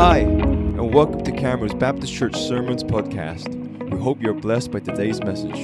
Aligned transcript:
Hi, 0.00 0.20
and 0.20 0.94
welcome 0.94 1.22
to 1.24 1.30
Camrose 1.30 1.78
Baptist 1.78 2.10
Church 2.14 2.34
Sermons 2.34 2.82
Podcast. 2.82 3.54
We 3.90 3.98
hope 3.98 4.18
you're 4.22 4.32
blessed 4.32 4.70
by 4.70 4.80
today's 4.80 5.20
message. 5.22 5.58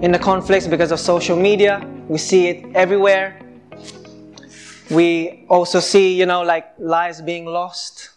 in 0.00 0.12
the 0.12 0.18
conflicts 0.20 0.68
because 0.68 0.92
of 0.92 1.00
social 1.00 1.36
media. 1.36 1.84
We 2.06 2.18
see 2.18 2.46
it 2.46 2.76
everywhere. 2.76 3.40
We 4.92 5.44
also 5.48 5.80
see, 5.80 6.16
you 6.16 6.26
know, 6.26 6.42
like 6.42 6.72
lives 6.78 7.20
being 7.20 7.46
lost. 7.46 8.10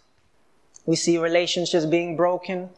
We 0.84 0.94
see 0.94 1.18
relationships 1.18 1.86
being 1.86 2.16
broken. 2.16 2.70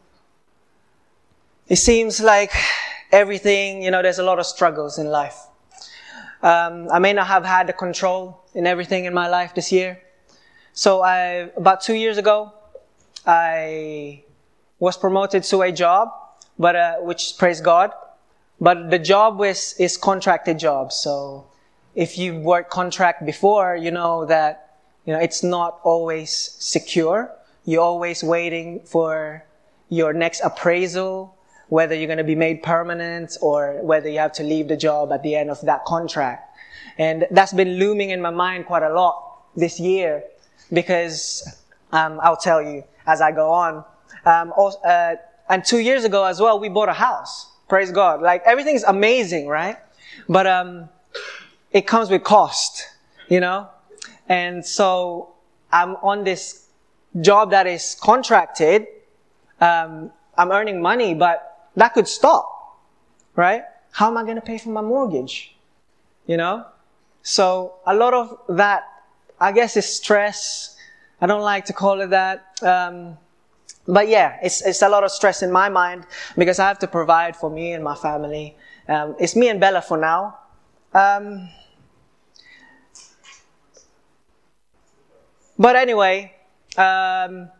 It 1.68 1.76
seems 1.76 2.18
like 2.18 2.54
everything, 3.12 3.82
you 3.82 3.90
know, 3.90 4.00
there's 4.00 4.18
a 4.18 4.24
lot 4.24 4.38
of 4.38 4.46
struggles 4.46 4.96
in 4.96 5.08
life. 5.08 5.47
Um, 6.42 6.88
I 6.92 6.98
may 6.98 7.12
not 7.12 7.26
have 7.26 7.44
had 7.44 7.66
the 7.66 7.72
control 7.72 8.44
in 8.54 8.66
everything 8.66 9.04
in 9.06 9.14
my 9.14 9.28
life 9.28 9.54
this 9.54 9.72
year. 9.72 10.00
So 10.72 11.02
I, 11.02 11.50
about 11.56 11.80
two 11.80 11.94
years 11.94 12.18
ago, 12.18 12.52
I 13.26 14.22
was 14.78 14.96
promoted 14.96 15.42
to 15.44 15.62
a 15.62 15.72
job, 15.72 16.10
but, 16.58 16.76
uh, 16.76 16.96
which 16.98 17.34
praise 17.38 17.60
God, 17.60 17.92
but 18.60 18.90
the 18.90 18.98
job 18.98 19.42
is, 19.42 19.74
is 19.78 19.96
contracted 19.96 20.58
job. 20.58 20.92
So 20.92 21.46
if 21.94 22.16
you've 22.16 22.42
worked 22.42 22.70
contract 22.70 23.26
before, 23.26 23.76
you 23.76 23.90
know 23.90 24.24
that, 24.26 24.76
you 25.04 25.12
know, 25.12 25.18
it's 25.18 25.42
not 25.42 25.80
always 25.82 26.30
secure. 26.58 27.32
You're 27.64 27.82
always 27.82 28.22
waiting 28.22 28.80
for 28.84 29.44
your 29.88 30.12
next 30.12 30.40
appraisal, 30.42 31.34
whether 31.68 31.94
you're 31.94 32.06
going 32.06 32.18
to 32.18 32.24
be 32.24 32.34
made 32.34 32.62
permanent 32.62 33.36
or 33.40 33.80
whether 33.82 34.08
you 34.08 34.18
have 34.18 34.32
to 34.32 34.42
leave 34.42 34.68
the 34.68 34.76
job 34.76 35.12
at 35.12 35.22
the 35.22 35.34
end 35.34 35.50
of 35.50 35.60
that 35.62 35.84
contract. 35.84 36.56
And 36.96 37.26
that's 37.30 37.52
been 37.52 37.78
looming 37.78 38.10
in 38.10 38.20
my 38.20 38.30
mind 38.30 38.66
quite 38.66 38.82
a 38.82 38.92
lot 38.92 39.44
this 39.56 39.78
year 39.78 40.24
because, 40.72 41.62
um, 41.92 42.18
I'll 42.22 42.36
tell 42.36 42.62
you 42.62 42.84
as 43.06 43.20
I 43.20 43.32
go 43.32 43.50
on. 43.50 43.84
Um, 44.24 44.52
also, 44.56 44.78
uh, 44.80 45.16
and 45.48 45.64
two 45.64 45.78
years 45.78 46.04
ago 46.04 46.24
as 46.24 46.40
well, 46.40 46.58
we 46.58 46.68
bought 46.68 46.88
a 46.88 46.94
house. 46.94 47.50
Praise 47.68 47.92
God. 47.92 48.20
Like 48.22 48.42
everything's 48.44 48.82
amazing, 48.82 49.46
right? 49.46 49.76
But, 50.28 50.46
um, 50.46 50.88
it 51.70 51.86
comes 51.86 52.10
with 52.10 52.24
cost, 52.24 52.88
you 53.28 53.40
know? 53.40 53.68
And 54.28 54.64
so 54.64 55.34
I'm 55.70 55.96
on 55.96 56.24
this 56.24 56.66
job 57.20 57.50
that 57.50 57.66
is 57.66 57.96
contracted. 58.00 58.86
Um, 59.60 60.12
I'm 60.36 60.50
earning 60.50 60.80
money, 60.80 61.14
but 61.14 61.47
that 61.78 61.94
could 61.94 62.08
stop, 62.08 62.80
right? 63.36 63.62
How 63.92 64.08
am 64.08 64.16
I 64.16 64.24
going 64.24 64.34
to 64.34 64.42
pay 64.42 64.58
for 64.58 64.70
my 64.70 64.82
mortgage? 64.82 65.54
You 66.26 66.36
know? 66.36 66.66
So 67.22 67.74
a 67.86 67.94
lot 67.94 68.14
of 68.14 68.38
that, 68.48 68.84
I 69.40 69.52
guess, 69.52 69.76
is 69.76 69.86
stress. 69.86 70.76
I 71.20 71.26
don't 71.26 71.42
like 71.42 71.64
to 71.66 71.72
call 71.72 72.00
it 72.00 72.10
that. 72.10 72.58
Um, 72.62 73.16
but 73.86 74.08
yeah, 74.08 74.38
it's, 74.42 74.60
it's 74.62 74.82
a 74.82 74.88
lot 74.88 75.04
of 75.04 75.10
stress 75.10 75.42
in 75.42 75.52
my 75.52 75.68
mind 75.68 76.04
because 76.36 76.58
I 76.58 76.66
have 76.66 76.80
to 76.80 76.88
provide 76.88 77.36
for 77.36 77.48
me 77.48 77.72
and 77.72 77.82
my 77.82 77.94
family. 77.94 78.56
Um, 78.88 79.14
it's 79.20 79.36
me 79.36 79.48
and 79.48 79.60
Bella 79.60 79.80
for 79.80 79.96
now. 79.96 80.38
Um, 80.92 81.48
but 85.58 85.76
anyway, 85.76 86.34
um, 86.76 87.50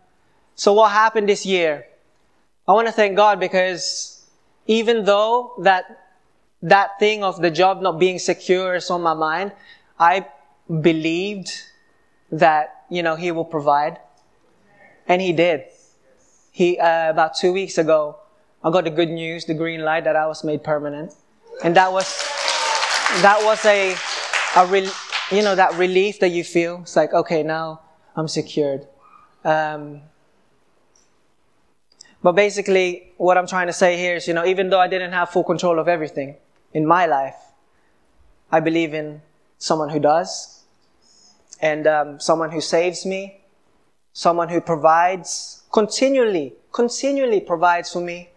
so 0.57 0.73
what 0.73 0.91
happened 0.91 1.29
this 1.29 1.47
year? 1.47 1.88
I 2.69 2.73
want 2.73 2.87
to 2.87 2.93
thank 2.93 3.17
God 3.17 3.41
because 3.41 4.27
even 4.67 5.07
though 5.07 5.55
that 5.63 6.05
that 6.61 6.99
thing 6.99 7.25
of 7.25 7.41
the 7.41 7.51
job 7.51 7.81
not 7.81 7.99
being 7.99 8.19
secure 8.19 8.75
is 8.75 8.91
on 8.91 9.01
my 9.01 9.15
mind, 9.15 9.53
I 9.99 10.29
believed 10.69 11.51
that 12.31 12.85
you 12.91 13.03
know 13.03 13.17
He 13.17 13.33
will 13.33 13.47
provide, 13.47 13.99
and 15.09 15.23
He 15.23 15.33
did. 15.33 15.65
He 16.53 16.79
uh, 16.79 17.11
about 17.11 17.37
two 17.37 17.53
weeks 17.53 17.79
ago 17.79 18.17
i 18.65 18.71
got 18.71 18.83
the 18.83 18.91
good 18.91 19.09
news 19.09 19.45
the 19.45 19.55
green 19.55 19.83
light 19.83 20.03
that 20.03 20.17
i 20.17 20.27
was 20.27 20.45
made 20.45 20.63
permanent. 20.65 21.15
And 21.63 21.75
that 21.77 21.91
was 21.93 22.07
that 23.23 23.41
was 23.43 23.65
a 23.65 23.97
a 24.57 24.67
re, 24.67 24.91
you 25.31 25.43
know 25.43 25.55
that 25.55 25.75
relief 25.75 26.21
that 26.21 26.31
you 26.31 26.45
feel. 26.45 26.81
It's 26.83 26.97
like 26.97 27.13
okay 27.15 27.43
now 27.43 27.81
i'm 28.17 28.29
secured. 28.29 28.87
Um, 29.45 30.03
but 32.23 32.33
basically 32.33 33.13
what 33.17 33.39
i'm 33.39 33.47
trying 33.47 33.67
to 33.67 33.73
say 33.73 33.97
here 33.97 34.17
is 34.17 34.29
you 34.29 34.35
know 34.35 34.45
even 34.45 34.71
though 34.71 34.81
i 34.81 34.89
didn't 34.89 35.13
have 35.13 35.31
full 35.31 35.45
control 35.45 35.79
of 35.79 35.89
everything 35.89 36.37
in 36.73 36.87
my 36.87 37.07
life 37.07 37.37
i 38.51 38.61
believe 38.61 38.95
in 38.95 39.21
someone 39.59 39.89
who 39.89 39.99
does 40.01 40.65
and 41.61 41.87
um, 41.87 42.21
someone 42.21 42.51
who 42.51 42.61
saves 42.61 43.05
me 43.05 43.39
someone 44.13 44.49
who 44.49 44.61
provides 44.61 45.63
continually, 45.73 46.55
continually 46.73 47.41
provides 47.41 47.93
for 47.93 48.01
me. 48.01 48.31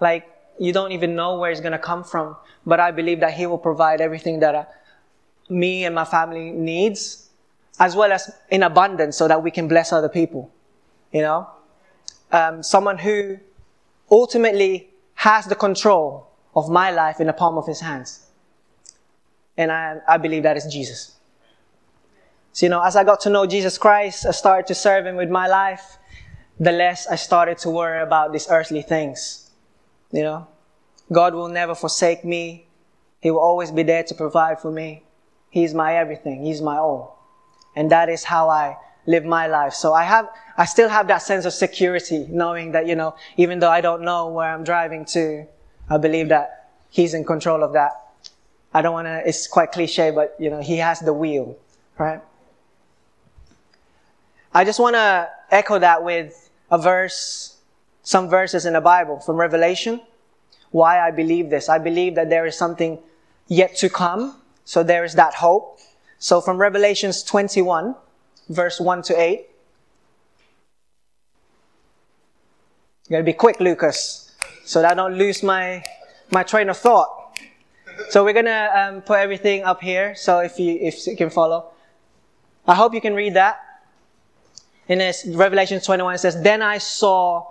Like, 0.00 0.26
you 0.58 0.72
don't 0.72 0.90
even 0.90 1.14
know 1.14 1.38
where 1.38 1.52
it's 1.52 1.60
going 1.60 1.72
to 1.72 1.78
come 1.78 2.02
from. 2.02 2.36
But 2.66 2.80
I 2.80 2.90
believe 2.90 3.20
that 3.20 3.34
He 3.34 3.46
will 3.46 3.58
provide 3.58 4.00
everything 4.00 4.40
that 4.40 4.54
uh, 4.54 4.64
me 5.48 5.84
and 5.84 5.94
my 5.94 6.04
family 6.04 6.50
needs, 6.50 7.28
as 7.78 7.94
well 7.94 8.10
as 8.10 8.28
in 8.50 8.64
abundance 8.64 9.16
so 9.16 9.28
that 9.28 9.40
we 9.40 9.52
can 9.52 9.68
bless 9.68 9.92
other 9.92 10.08
people. 10.08 10.50
You 11.12 11.22
know? 11.22 11.48
Um, 12.34 12.64
someone 12.64 12.98
who 12.98 13.38
ultimately 14.10 14.90
has 15.14 15.46
the 15.46 15.54
control 15.54 16.28
of 16.56 16.68
my 16.68 16.90
life 16.90 17.20
in 17.20 17.28
the 17.28 17.32
palm 17.32 17.56
of 17.56 17.66
His 17.66 17.80
hands. 17.80 18.26
And 19.56 19.70
I, 19.70 19.98
I 20.08 20.16
believe 20.18 20.42
that 20.42 20.56
is 20.56 20.66
Jesus. 20.66 21.16
So, 22.52 22.66
you 22.66 22.70
know, 22.70 22.82
as 22.82 22.96
I 22.96 23.04
got 23.04 23.20
to 23.20 23.30
know 23.30 23.46
Jesus 23.46 23.78
Christ, 23.78 24.26
I 24.26 24.32
started 24.32 24.66
to 24.66 24.74
serve 24.74 25.06
Him 25.06 25.16
with 25.16 25.30
my 25.30 25.46
life 25.46 25.98
the 26.58 26.72
less 26.72 27.06
I 27.06 27.16
started 27.16 27.58
to 27.58 27.70
worry 27.70 28.02
about 28.02 28.32
these 28.32 28.48
earthly 28.50 28.82
things. 28.82 29.50
You 30.12 30.22
know, 30.22 30.48
God 31.12 31.34
will 31.34 31.48
never 31.48 31.74
forsake 31.74 32.24
me. 32.24 32.66
He 33.20 33.30
will 33.30 33.40
always 33.40 33.70
be 33.70 33.82
there 33.82 34.02
to 34.04 34.14
provide 34.14 34.60
for 34.60 34.70
me. 34.70 35.04
He's 35.50 35.72
my 35.72 35.96
everything. 35.96 36.44
He's 36.44 36.60
my 36.60 36.78
all. 36.78 37.18
And 37.76 37.90
that 37.90 38.08
is 38.08 38.24
how 38.24 38.48
I 38.48 38.76
live 39.06 39.24
my 39.24 39.46
life. 39.46 39.74
So 39.74 39.92
I 39.92 40.04
have, 40.04 40.28
I 40.56 40.64
still 40.64 40.88
have 40.88 41.08
that 41.08 41.18
sense 41.18 41.44
of 41.44 41.52
security 41.52 42.26
knowing 42.28 42.72
that, 42.72 42.86
you 42.86 42.94
know, 42.94 43.16
even 43.36 43.58
though 43.58 43.70
I 43.70 43.80
don't 43.80 44.02
know 44.02 44.28
where 44.28 44.48
I'm 44.48 44.64
driving 44.64 45.04
to, 45.06 45.46
I 45.88 45.98
believe 45.98 46.28
that 46.28 46.70
He's 46.90 47.12
in 47.12 47.24
control 47.24 47.62
of 47.62 47.72
that. 47.72 47.92
I 48.72 48.82
don't 48.82 48.92
want 48.92 49.06
to, 49.06 49.22
it's 49.26 49.46
quite 49.46 49.72
cliche, 49.72 50.10
but, 50.10 50.36
you 50.38 50.50
know, 50.50 50.60
He 50.60 50.78
has 50.78 51.00
the 51.00 51.12
wheel, 51.12 51.56
right? 51.98 52.20
I 54.52 54.64
just 54.64 54.78
want 54.78 54.94
to 54.94 55.28
echo 55.50 55.78
that 55.78 56.04
with 56.04 56.50
a 56.70 56.78
verse, 56.78 57.58
some 58.02 58.28
verses 58.28 58.66
in 58.66 58.74
the 58.74 58.80
Bible 58.80 59.18
from 59.20 59.36
Revelation. 59.36 60.00
Why 60.70 61.00
I 61.00 61.10
believe 61.10 61.50
this. 61.50 61.68
I 61.68 61.78
believe 61.78 62.14
that 62.14 62.30
there 62.30 62.46
is 62.46 62.56
something 62.56 62.98
yet 63.48 63.76
to 63.76 63.88
come. 63.88 64.40
So 64.64 64.82
there 64.82 65.04
is 65.04 65.14
that 65.14 65.34
hope. 65.34 65.78
So 66.18 66.40
from 66.40 66.56
Revelations 66.56 67.22
21, 67.22 67.94
verse 68.48 68.80
1 68.80 69.02
to 69.02 69.20
8. 69.20 69.46
You 73.06 73.10
gotta 73.10 73.24
be 73.24 73.32
quick, 73.32 73.60
Lucas, 73.60 74.34
so 74.64 74.80
that 74.82 74.92
I 74.92 74.94
don't 74.94 75.14
lose 75.14 75.42
my, 75.42 75.84
my 76.30 76.42
train 76.42 76.68
of 76.68 76.76
thought. 76.78 77.38
So 78.08 78.24
we're 78.24 78.32
gonna 78.32 78.70
um, 78.74 79.02
put 79.02 79.18
everything 79.18 79.62
up 79.62 79.80
here. 79.80 80.14
So 80.14 80.38
if 80.38 80.58
you 80.58 80.78
if 80.80 81.06
you 81.06 81.16
can 81.16 81.30
follow, 81.30 81.70
I 82.66 82.74
hope 82.74 82.94
you 82.94 83.00
can 83.00 83.14
read 83.14 83.34
that 83.34 83.60
in 84.88 84.98
this 84.98 85.26
Revelation 85.26 85.80
21, 85.80 86.14
it 86.14 86.18
says, 86.18 86.42
Then 86.42 86.62
I 86.62 86.78
saw 86.78 87.46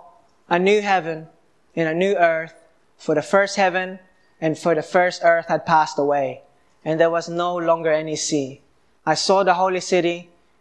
a 0.48 0.58
new 0.58 0.80
heaven 0.80 1.26
and 1.74 1.88
a 1.88 1.94
new 1.94 2.14
earth, 2.14 2.54
for 2.96 3.14
the 3.14 3.22
first 3.22 3.56
heaven 3.56 3.98
and 4.40 4.56
for 4.56 4.74
the 4.74 4.82
first 4.82 5.22
earth 5.24 5.46
had 5.46 5.66
passed 5.66 5.98
away, 5.98 6.42
and 6.84 7.00
there 7.00 7.10
was 7.10 7.28
no 7.28 7.56
longer 7.56 7.92
any 7.92 8.16
sea. 8.16 8.60
I 9.04 9.14
saw 9.14 9.42
the 9.42 9.54
holy 9.54 9.80
city, 9.80 10.30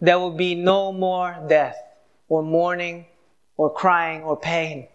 There 0.00 0.18
will 0.18 0.30
be 0.30 0.54
no 0.54 0.92
more 0.92 1.36
death, 1.48 1.76
or 2.28 2.42
mourning, 2.42 3.06
or 3.56 3.72
crying, 3.72 4.22
or 4.22 4.36
pain, 4.36 4.88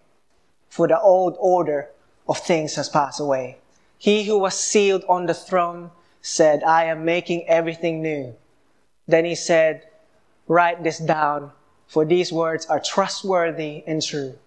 for 0.70 0.88
the 0.88 1.00
old 1.00 1.36
order 1.40 1.90
of 2.28 2.38
things 2.38 2.76
has 2.76 2.88
passed 2.88 3.20
away. 3.20 3.58
He 3.98 4.24
who 4.24 4.40
was 4.40 4.58
sealed 4.58 5.04
on 5.10 5.26
the 5.26 5.34
throne 5.34 5.92
said, 6.22 6.64
I 6.64 6.86
am 6.86 7.06
making 7.06 7.48
everything 7.48 8.02
new. 8.02 8.36
Then 9.08 9.26
he 9.26 9.36
said, 9.36 9.84
Write 10.48 10.84
this 10.84 11.00
down, 11.00 11.52
for 11.88 12.06
these 12.06 12.32
words 12.32 12.66
are 12.66 12.80
trustworthy 12.80 13.84
and 13.86 14.02
true. 14.02 14.38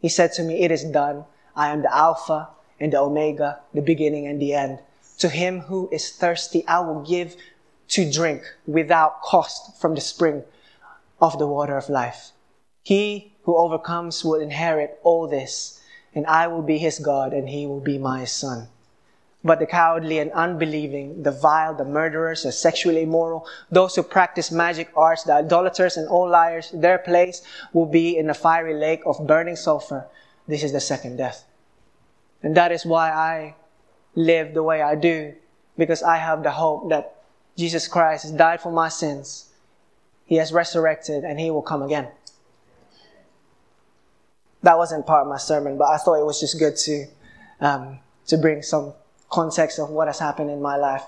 He 0.00 0.08
said 0.08 0.32
to 0.34 0.42
me, 0.42 0.60
It 0.60 0.70
is 0.70 0.84
done. 0.84 1.24
I 1.54 1.68
am 1.68 1.82
the 1.82 1.94
Alpha 1.94 2.48
and 2.78 2.92
the 2.92 3.00
Omega, 3.00 3.60
the 3.74 3.82
beginning 3.82 4.26
and 4.26 4.40
the 4.40 4.54
end. 4.54 4.78
To 5.18 5.28
him 5.28 5.60
who 5.60 5.88
is 5.92 6.10
thirsty, 6.10 6.66
I 6.66 6.80
will 6.80 7.02
give 7.02 7.36
to 7.90 8.10
drink 8.10 8.42
without 8.66 9.22
cost 9.22 9.80
from 9.80 9.94
the 9.94 10.00
spring 10.00 10.44
of 11.20 11.38
the 11.38 11.46
water 11.46 11.76
of 11.76 11.88
life. 11.88 12.30
He 12.82 13.34
who 13.42 13.56
overcomes 13.56 14.24
will 14.24 14.40
inherit 14.40 14.98
all 15.02 15.28
this, 15.28 15.80
and 16.14 16.26
I 16.26 16.46
will 16.46 16.62
be 16.62 16.78
his 16.78 16.98
God, 16.98 17.32
and 17.32 17.48
he 17.48 17.66
will 17.66 17.80
be 17.80 17.98
my 17.98 18.24
son. 18.24 18.68
But 19.42 19.58
the 19.58 19.66
cowardly 19.66 20.18
and 20.18 20.30
unbelieving, 20.32 21.22
the 21.22 21.30
vile, 21.32 21.74
the 21.74 21.84
murderers, 21.84 22.42
the 22.42 22.52
sexually 22.52 23.02
immoral, 23.02 23.46
those 23.70 23.96
who 23.96 24.02
practice 24.02 24.50
magic 24.50 24.90
arts, 24.94 25.24
the 25.24 25.32
idolaters 25.32 25.96
and 25.96 26.08
all 26.08 26.28
liars, 26.28 26.70
their 26.74 26.98
place 26.98 27.42
will 27.72 27.86
be 27.86 28.16
in 28.16 28.26
the 28.26 28.34
fiery 28.34 28.74
lake 28.74 29.00
of 29.06 29.26
burning 29.26 29.56
sulfur. 29.56 30.06
This 30.46 30.62
is 30.62 30.72
the 30.72 30.80
second 30.80 31.16
death. 31.16 31.44
And 32.42 32.56
that 32.56 32.70
is 32.70 32.84
why 32.84 33.10
I 33.10 33.54
live 34.14 34.52
the 34.52 34.62
way 34.62 34.82
I 34.82 34.94
do, 34.94 35.34
because 35.78 36.02
I 36.02 36.16
have 36.18 36.42
the 36.42 36.50
hope 36.50 36.90
that 36.90 37.19
Jesus 37.60 37.86
Christ 37.86 38.22
has 38.22 38.32
died 38.32 38.62
for 38.62 38.72
my 38.72 38.88
sins. 38.88 39.50
He 40.24 40.36
has 40.36 40.50
resurrected 40.50 41.24
and 41.24 41.38
he 41.38 41.50
will 41.50 41.60
come 41.60 41.82
again. 41.82 42.08
That 44.62 44.78
wasn't 44.78 45.06
part 45.06 45.26
of 45.26 45.28
my 45.28 45.36
sermon, 45.36 45.76
but 45.76 45.84
I 45.84 45.98
thought 45.98 46.14
it 46.14 46.24
was 46.24 46.40
just 46.40 46.58
good 46.58 46.74
to, 46.76 47.06
um, 47.60 47.98
to 48.28 48.38
bring 48.38 48.62
some 48.62 48.94
context 49.28 49.78
of 49.78 49.90
what 49.90 50.06
has 50.06 50.18
happened 50.18 50.48
in 50.50 50.62
my 50.62 50.76
life. 50.76 51.04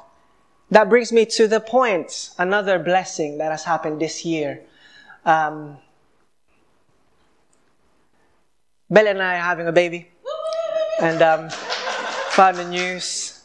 That 0.71 0.91
brings 0.91 1.11
me 1.11 1.25
to 1.27 1.49
the 1.49 1.59
point, 1.59 2.31
another 2.39 2.79
blessing 2.79 3.39
that 3.39 3.51
has 3.51 3.65
happened 3.65 4.01
this 4.01 4.25
year. 4.25 4.61
Um, 5.25 5.79
Bella 8.91 9.11
and 9.11 9.23
I 9.23 9.37
are 9.37 9.41
having 9.41 9.67
a 9.67 9.73
baby, 9.73 10.11
and 11.01 11.23
um, 11.23 11.49
found 12.31 12.59
the 12.59 12.69
news. 12.69 13.43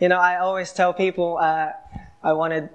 You 0.00 0.08
know, 0.08 0.18
I 0.18 0.38
always 0.38 0.72
tell 0.72 0.94
people 0.94 1.36
uh, 1.38 1.72
I 2.22 2.32
wanted, 2.32 2.68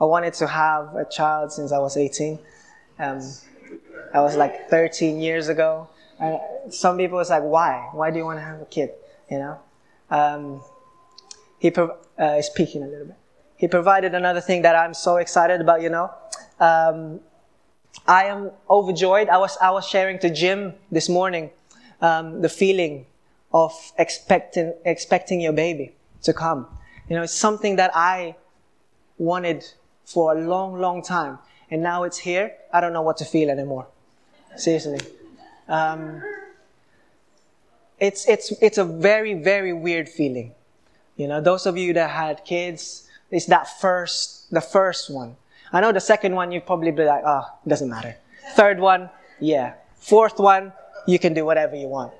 I 0.00 0.04
wanted 0.04 0.34
to 0.34 0.46
have 0.46 0.94
a 0.94 1.04
child 1.04 1.52
since 1.52 1.72
I 1.72 1.78
was 1.78 1.96
18. 1.96 2.38
Um, 2.98 3.20
I 4.12 4.20
was 4.20 4.36
like 4.36 4.68
13 4.68 5.20
years 5.20 5.48
ago. 5.48 5.88
And 6.20 6.72
some 6.72 6.96
people 6.96 7.18
was 7.18 7.30
like, 7.30 7.42
why? 7.42 7.88
Why 7.92 8.10
do 8.10 8.18
you 8.18 8.24
want 8.24 8.38
to 8.38 8.44
have 8.44 8.60
a 8.60 8.66
kid? 8.66 8.90
You 9.30 9.38
know. 9.38 9.60
Um, 10.10 10.62
he 11.58 11.70
pro- 11.70 11.96
uh, 12.20 12.36
is 12.38 12.50
peeking 12.54 12.82
a 12.82 12.86
little 12.86 13.06
bit. 13.06 13.16
He 13.56 13.68
provided 13.68 14.14
another 14.14 14.40
thing 14.40 14.62
that 14.62 14.76
I'm 14.76 14.94
so 14.94 15.16
excited 15.16 15.60
about. 15.60 15.80
You 15.80 15.90
know, 15.90 16.10
um, 16.60 17.20
I 18.06 18.24
am 18.24 18.50
overjoyed. 18.68 19.28
I 19.28 19.38
was 19.38 19.56
I 19.60 19.70
was 19.70 19.86
sharing 19.88 20.18
to 20.20 20.30
Jim 20.30 20.74
this 20.90 21.08
morning 21.08 21.50
um, 22.00 22.42
the 22.42 22.48
feeling 22.48 23.06
of 23.52 23.72
expecting 23.98 24.74
expecting 24.84 25.40
your 25.40 25.52
baby 25.52 25.94
to 26.22 26.32
come. 26.32 26.66
You 27.08 27.16
know, 27.16 27.22
it's 27.22 27.34
something 27.34 27.76
that 27.76 27.90
I 27.94 28.36
wanted 29.18 29.64
for 30.04 30.36
a 30.36 30.40
long, 30.40 30.78
long 30.78 31.02
time, 31.02 31.38
and 31.70 31.82
now 31.82 32.04
it's 32.04 32.18
here. 32.18 32.54
I 32.72 32.80
don't 32.80 32.92
know 32.92 33.02
what 33.02 33.16
to 33.18 33.24
feel 33.24 33.50
anymore. 33.50 33.86
Seriously. 34.56 35.00
Um, 35.68 36.22
it's, 37.98 38.28
it's, 38.28 38.52
it's 38.60 38.78
a 38.78 38.84
very, 38.84 39.34
very 39.34 39.72
weird 39.72 40.08
feeling. 40.08 40.54
You 41.16 41.28
know, 41.28 41.40
those 41.40 41.66
of 41.66 41.76
you 41.76 41.92
that 41.94 42.10
had 42.10 42.44
kids, 42.44 43.08
it's 43.30 43.46
that 43.46 43.80
first, 43.80 44.50
the 44.50 44.60
first 44.60 45.10
one. 45.10 45.36
I 45.72 45.80
know 45.80 45.92
the 45.92 46.00
second 46.00 46.34
one, 46.34 46.52
you'd 46.52 46.66
probably 46.66 46.90
be 46.90 47.04
like, 47.04 47.22
oh, 47.24 47.44
it 47.64 47.68
doesn't 47.68 47.88
matter. 47.88 48.16
Third 48.54 48.78
one, 48.78 49.10
yeah. 49.40 49.74
Fourth 49.96 50.38
one, 50.38 50.72
you 51.06 51.18
can 51.18 51.34
do 51.34 51.44
whatever 51.44 51.76
you 51.76 51.88
want. 51.88 52.12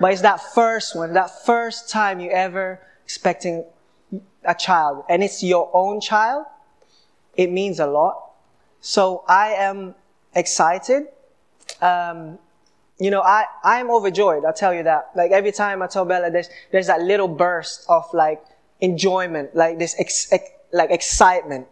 But 0.00 0.12
it's 0.12 0.22
that 0.22 0.40
first 0.54 0.96
one, 0.96 1.12
that 1.14 1.44
first 1.44 1.88
time 1.88 2.20
you 2.20 2.30
ever 2.30 2.80
expecting 3.04 3.64
a 4.44 4.54
child, 4.54 5.04
and 5.08 5.22
it's 5.22 5.42
your 5.42 5.70
own 5.72 6.00
child, 6.00 6.46
it 7.36 7.50
means 7.50 7.80
a 7.80 7.86
lot. 7.86 8.32
So 8.80 9.24
I 9.26 9.52
am 9.52 9.94
excited. 10.34 11.08
Um, 11.80 12.38
you 12.98 13.10
know, 13.10 13.22
I, 13.22 13.46
I'm 13.64 13.90
overjoyed. 13.90 14.44
I'll 14.44 14.52
tell 14.52 14.74
you 14.74 14.82
that. 14.84 15.10
Like 15.16 15.32
every 15.32 15.52
time 15.52 15.82
I 15.82 15.86
tell 15.86 16.04
Bella, 16.04 16.30
there's, 16.30 16.48
there's 16.70 16.86
that 16.86 17.00
little 17.00 17.28
burst 17.28 17.84
of 17.88 18.04
like 18.12 18.42
enjoyment, 18.80 19.54
like 19.56 19.78
this, 19.78 19.96
ex, 19.98 20.32
ex, 20.32 20.44
like 20.72 20.90
excitement. 20.90 21.66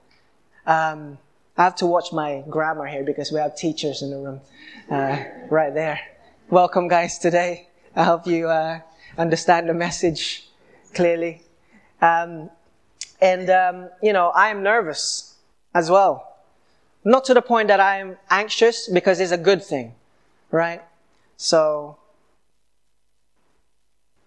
Um, 0.66 1.18
I 1.56 1.64
have 1.64 1.76
to 1.76 1.86
watch 1.86 2.12
my 2.12 2.42
grammar 2.48 2.86
here 2.86 3.04
because 3.04 3.30
we 3.30 3.38
have 3.38 3.54
teachers 3.56 4.02
in 4.02 4.10
the 4.10 4.16
room, 4.16 4.40
uh, 4.90 5.22
right 5.50 5.74
there. 5.74 6.00
Welcome 6.48 6.88
guys 6.88 7.18
today. 7.18 7.68
I 7.94 8.04
hope 8.04 8.26
you, 8.26 8.48
uh, 8.48 8.80
understand 9.18 9.68
the 9.68 9.74
message 9.74 10.48
clearly. 10.94 11.41
Um, 12.02 12.50
and, 13.20 13.48
um, 13.48 13.88
you 14.02 14.12
know, 14.12 14.30
I 14.34 14.50
am 14.50 14.62
nervous 14.62 15.36
as 15.72 15.88
well. 15.88 16.36
Not 17.04 17.24
to 17.26 17.34
the 17.34 17.42
point 17.42 17.68
that 17.68 17.80
I'm 17.80 18.18
anxious 18.28 18.88
because 18.88 19.20
it's 19.20 19.32
a 19.32 19.38
good 19.38 19.64
thing, 19.64 19.94
right? 20.50 20.82
So, 21.36 21.96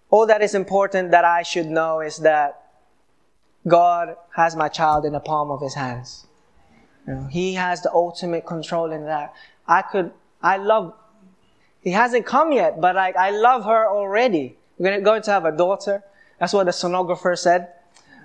all 0.09 0.25
that 0.27 0.41
is 0.41 0.55
important 0.55 1.11
that 1.11 1.25
I 1.25 1.43
should 1.43 1.67
know 1.67 1.99
is 1.99 2.17
that 2.19 2.61
God 3.67 4.15
has 4.35 4.55
my 4.55 4.69
child 4.69 5.05
in 5.05 5.13
the 5.13 5.19
palm 5.19 5.51
of 5.51 5.61
his 5.61 5.73
hands. 5.73 6.25
You 7.05 7.13
know, 7.13 7.27
he 7.27 7.55
has 7.55 7.81
the 7.81 7.91
ultimate 7.91 8.45
control 8.45 8.91
in 8.91 9.05
that. 9.05 9.33
I 9.67 9.81
could, 9.81 10.11
I 10.41 10.57
love, 10.57 10.93
he 11.81 11.91
hasn't 11.91 12.25
come 12.25 12.51
yet, 12.51 12.79
but 12.79 12.95
like, 12.95 13.17
I 13.17 13.31
love 13.31 13.65
her 13.65 13.87
already. 13.87 14.57
We're 14.77 15.01
going 15.01 15.21
to 15.23 15.31
have 15.31 15.45
a 15.45 15.51
daughter. 15.51 16.03
That's 16.39 16.53
what 16.53 16.65
the 16.65 16.71
sonographer 16.71 17.37
said. 17.37 17.69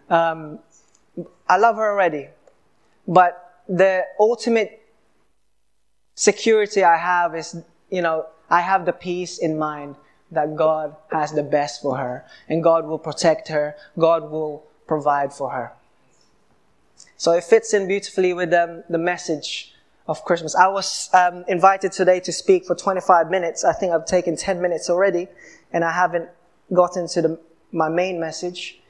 Um, 0.09 0.59
I 1.49 1.57
love 1.57 1.77
her 1.77 1.91
already. 1.91 2.29
But 3.07 3.62
the 3.69 4.05
ultimate 4.19 4.83
security 6.15 6.85
I 6.85 6.97
have 6.97 7.35
is, 7.35 7.57
you 7.91 8.03
know, 8.03 8.27
I 8.49 8.61
have 8.61 8.85
the 8.85 8.93
peace 8.93 9.39
in 9.39 9.59
mind 9.59 9.97
that 10.33 10.57
God 10.57 10.97
has 11.11 11.33
the 11.33 11.43
best 11.43 11.83
for 11.83 11.97
her 11.97 12.25
and 12.49 12.62
God 12.62 12.87
will 12.87 12.99
protect 12.99 13.49
her. 13.49 13.77
God 13.99 14.31
will 14.31 14.65
provide 14.87 15.33
for 15.33 15.51
her. 15.51 15.73
So 17.17 17.33
it 17.33 17.45
fits 17.45 17.75
in 17.75 17.87
beautifully 17.87 18.33
with 18.33 18.53
um, 18.53 18.83
the 18.89 18.99
message 18.99 19.75
of 20.07 20.25
Christmas. 20.25 20.55
I 20.55 20.69
was 20.69 21.09
um, 21.12 21.45
invited 21.49 21.93
today 21.93 22.21
to 22.21 22.33
speak 22.33 22.64
for 22.64 22.75
25 22.75 23.31
minutes. 23.31 23.64
I 23.64 23.73
think 23.73 23.93
I've 23.93 24.07
taken 24.07 24.37
10 24.37 24.61
minutes 24.61 24.90
already 24.90 25.29
and 25.73 25.85
I 25.85 25.93
haven't 25.93 26.29
gotten 26.73 27.07
to 27.09 27.23
the, 27.23 27.40
my 27.73 27.89
main 27.89 28.21
message. 28.21 28.81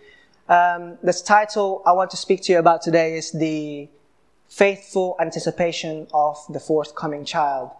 Um, 0.49 0.99
this 1.03 1.23
title 1.23 1.83
I 1.87 1.93
want 1.93 2.11
to 2.11 2.17
speak 2.17 2.43
to 2.43 2.53
you 2.53 2.59
about 2.59 2.83
today 2.83 3.17
is 3.17 3.31
the 3.31 3.89
faithful 4.49 5.17
anticipation 5.21 6.09
of 6.13 6.39
the 6.49 6.61
forthcoming 6.61 7.25
child. 7.25 7.71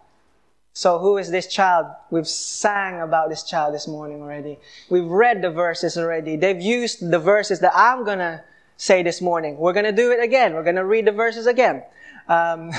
So 0.73 0.99
who 0.99 1.17
is 1.17 1.31
this 1.31 1.47
child? 1.47 1.87
We've 2.11 2.27
sang 2.27 3.01
about 3.01 3.29
this 3.29 3.43
child 3.43 3.73
this 3.73 3.87
morning 3.87 4.21
already. 4.21 4.57
We've 4.89 5.05
read 5.05 5.41
the 5.41 5.51
verses 5.51 5.97
already. 5.97 6.37
They've 6.37 6.61
used 6.61 7.11
the 7.11 7.19
verses 7.19 7.59
that 7.59 7.73
I'm 7.75 8.05
gonna 8.05 8.43
say 8.77 9.03
this 9.03 9.21
morning. 9.21 9.57
We're 9.57 9.73
gonna 9.73 9.91
do 9.91 10.11
it 10.11 10.23
again. 10.23 10.53
We're 10.53 10.63
gonna 10.63 10.85
read 10.85 11.05
the 11.05 11.11
verses 11.11 11.45
again. 11.45 11.83
Um, 12.29 12.71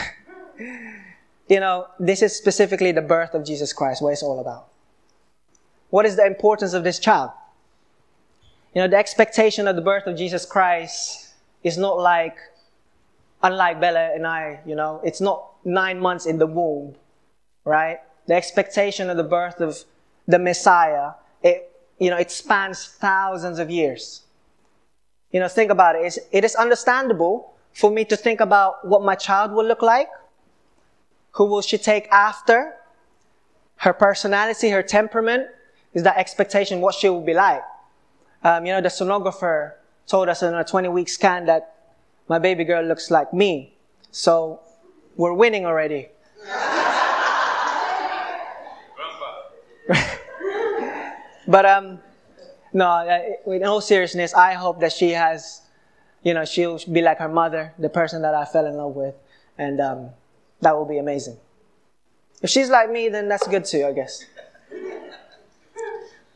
you 1.48 1.60
know, 1.60 1.86
this 2.00 2.22
is 2.22 2.34
specifically 2.34 2.92
the 2.92 3.02
birth 3.02 3.34
of 3.34 3.44
Jesus 3.44 3.74
Christ, 3.74 4.00
what 4.00 4.14
it's 4.14 4.22
all 4.22 4.40
about. 4.40 4.68
What 5.90 6.06
is 6.06 6.16
the 6.16 6.24
importance 6.24 6.72
of 6.72 6.84
this 6.84 6.98
child? 6.98 7.32
You 8.74 8.82
know, 8.82 8.88
the 8.88 8.96
expectation 8.96 9.68
of 9.68 9.76
the 9.76 9.82
birth 9.82 10.06
of 10.06 10.16
Jesus 10.16 10.46
Christ 10.46 11.34
is 11.62 11.76
not 11.76 11.98
like, 11.98 12.36
unlike 13.42 13.80
Bella 13.80 14.14
and 14.14 14.26
I, 14.26 14.60
you 14.64 14.74
know, 14.74 15.00
it's 15.04 15.20
not 15.20 15.50
nine 15.64 16.00
months 16.00 16.26
in 16.26 16.38
the 16.38 16.46
womb 16.46 16.96
right? 17.64 17.98
The 18.26 18.34
expectation 18.34 19.10
of 19.10 19.16
the 19.16 19.24
birth 19.24 19.60
of 19.60 19.84
the 20.26 20.38
Messiah, 20.38 21.12
it, 21.42 21.70
you 21.98 22.10
know, 22.10 22.16
it 22.16 22.30
spans 22.30 22.86
thousands 22.86 23.58
of 23.58 23.70
years. 23.70 24.22
You 25.30 25.40
know, 25.40 25.48
think 25.48 25.70
about 25.70 25.96
it. 25.96 26.04
It's, 26.04 26.18
it 26.30 26.44
is 26.44 26.54
understandable 26.54 27.54
for 27.72 27.90
me 27.90 28.04
to 28.06 28.16
think 28.16 28.40
about 28.40 28.86
what 28.86 29.02
my 29.02 29.14
child 29.14 29.52
will 29.52 29.64
look 29.64 29.82
like. 29.82 30.08
Who 31.32 31.46
will 31.46 31.62
she 31.62 31.78
take 31.78 32.08
after? 32.10 32.74
Her 33.76 33.92
personality, 33.92 34.70
her 34.70 34.82
temperament, 34.82 35.48
is 35.94 36.02
that 36.02 36.16
expectation 36.16 36.80
what 36.80 36.94
she 36.94 37.08
will 37.08 37.24
be 37.24 37.34
like. 37.34 37.62
Um, 38.44 38.66
you 38.66 38.72
know, 38.72 38.80
the 38.80 38.88
sonographer 38.88 39.74
told 40.06 40.28
us 40.28 40.42
in 40.42 40.54
a 40.54 40.64
20 40.64 40.88
week 40.88 41.08
scan 41.08 41.46
that 41.46 41.94
my 42.28 42.38
baby 42.38 42.64
girl 42.64 42.84
looks 42.84 43.10
like 43.10 43.32
me. 43.32 43.74
So 44.10 44.60
we're 45.16 45.32
winning 45.32 45.66
already. 45.66 46.08
but 51.46 51.66
um, 51.66 52.00
no, 52.72 53.32
in 53.46 53.64
all 53.64 53.80
seriousness, 53.80 54.34
I 54.34 54.54
hope 54.54 54.80
that 54.80 54.92
she 54.92 55.10
has 55.10 55.62
you 56.22 56.34
know, 56.34 56.44
she'll 56.44 56.78
be 56.90 57.02
like 57.02 57.18
her 57.18 57.28
mother, 57.28 57.72
the 57.78 57.88
person 57.88 58.22
that 58.22 58.34
I 58.34 58.44
fell 58.44 58.66
in 58.66 58.76
love 58.76 58.94
with. 58.94 59.14
And 59.58 59.80
um, 59.80 60.10
that 60.60 60.76
will 60.76 60.84
be 60.84 60.98
amazing. 60.98 61.36
If 62.40 62.50
she's 62.50 62.70
like 62.70 62.90
me, 62.90 63.08
then 63.08 63.28
that's 63.28 63.46
good 63.46 63.64
too, 63.64 63.84
I 63.86 63.92
guess. 63.92 64.24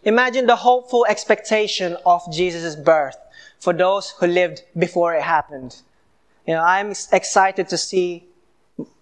Imagine 0.06 0.46
the 0.46 0.54
hopeful 0.54 1.04
expectation 1.08 1.96
of 2.06 2.22
Jesus' 2.32 2.76
birth 2.76 3.18
for 3.58 3.72
those 3.72 4.10
who 4.10 4.28
lived 4.28 4.62
before 4.78 5.16
it 5.16 5.22
happened. 5.22 5.82
You 6.46 6.54
know, 6.54 6.62
I'm 6.62 6.92
excited 7.12 7.68
to 7.68 7.76
see 7.76 8.24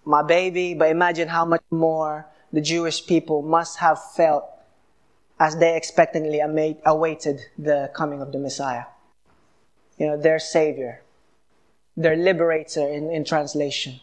my 0.07 0.23
baby, 0.23 0.73
but 0.73 0.89
imagine 0.89 1.29
how 1.29 1.45
much 1.45 1.63
more 1.71 2.27
the 2.55 2.63
Jewish 2.63 3.07
people 3.07 3.43
must 3.43 3.81
have 3.81 4.03
felt 4.13 4.45
as 5.39 5.59
they 5.59 5.77
expectantly 5.77 6.41
awaited 6.87 7.43
the 7.59 7.91
coming 7.95 8.23
of 8.23 8.33
the 8.33 8.39
Messiah. 8.39 8.85
You 9.99 10.07
know, 10.07 10.17
their 10.17 10.39
Savior, 10.39 11.03
their 11.99 12.17
liberator 12.17 12.89
in, 12.89 13.11
in 13.11 13.27
translation. 13.27 14.01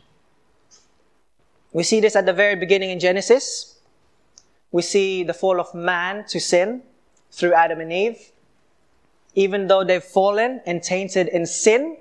We 1.74 1.82
see 1.82 2.00
this 2.00 2.16
at 2.16 2.28
the 2.28 2.34
very 2.34 2.56
beginning 2.56 2.92
in 2.92 3.00
Genesis. 3.00 3.80
We 4.72 4.84
see 4.84 5.24
the 5.24 5.34
fall 5.34 5.60
of 5.60 5.74
man 5.74 6.26
to 6.28 6.40
sin 6.40 6.84
through 7.32 7.54
Adam 7.54 7.80
and 7.80 7.92
Eve. 7.92 8.32
Even 9.34 9.68
though 9.68 9.84
they've 9.84 10.04
fallen 10.04 10.62
and 10.66 10.84
tainted 10.84 11.28
in 11.28 11.46
sin, 11.46 11.98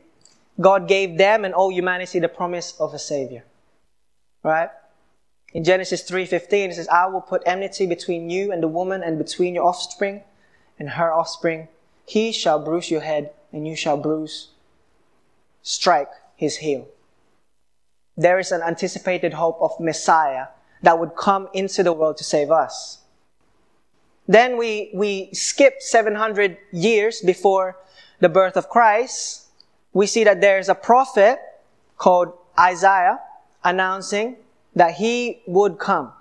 God 0.61 0.89
gave 0.89 1.17
them 1.17 1.45
and 1.45 1.55
all 1.55 1.71
humanity 1.71 2.19
the 2.19 2.29
promise 2.29 2.79
of 2.81 2.93
a 2.93 2.99
Savior. 2.99 3.45
Right? 4.43 4.71
In 5.53 5.65
Genesis 5.65 6.03
3:15 6.03 6.71
it 6.71 6.75
says, 6.75 6.89
"I 6.89 7.07
will 7.07 7.21
put 7.21 7.43
enmity 7.47 7.87
between 7.87 8.31
you 8.31 8.53
and 8.53 8.63
the 8.63 8.69
woman 8.69 9.03
and 9.03 9.19
between 9.19 9.55
your 9.55 9.65
offspring 9.65 10.23
and 10.79 10.91
her 10.91 11.13
offspring. 11.13 11.69
He 12.07 12.33
shall 12.33 12.59
bruise 12.59 12.91
your 12.91 13.01
head 13.01 13.33
and 13.53 13.67
you 13.67 13.77
shall 13.77 13.97
bruise 13.97 14.49
strike 15.63 16.13
his 16.37 16.59
heel." 16.59 16.89
There 18.17 18.39
is 18.39 18.53
an 18.53 18.63
anticipated 18.63 19.35
hope 19.35 19.61
of 19.61 19.81
Messiah 19.81 20.49
that 20.83 20.99
would 20.99 21.17
come 21.17 21.49
into 21.53 21.83
the 21.83 21.93
world 21.93 22.17
to 22.19 22.25
save 22.25 22.51
us. 22.51 23.00
Then 24.31 24.57
we, 24.57 24.93
we 24.95 25.31
skip 25.33 25.83
700 25.83 26.57
years 26.71 27.21
before 27.21 27.77
the 28.21 28.29
birth 28.29 28.57
of 28.57 28.69
Christ. 28.69 29.49
We 29.93 30.07
see 30.07 30.23
that 30.23 30.41
there's 30.41 30.69
a 30.69 30.75
prophet 30.77 31.41
called 31.99 32.39
Isaiah 32.57 33.19
announcing 33.65 34.37
that 34.77 34.95
he 34.95 35.43
would 35.49 35.81
come. 35.81 36.13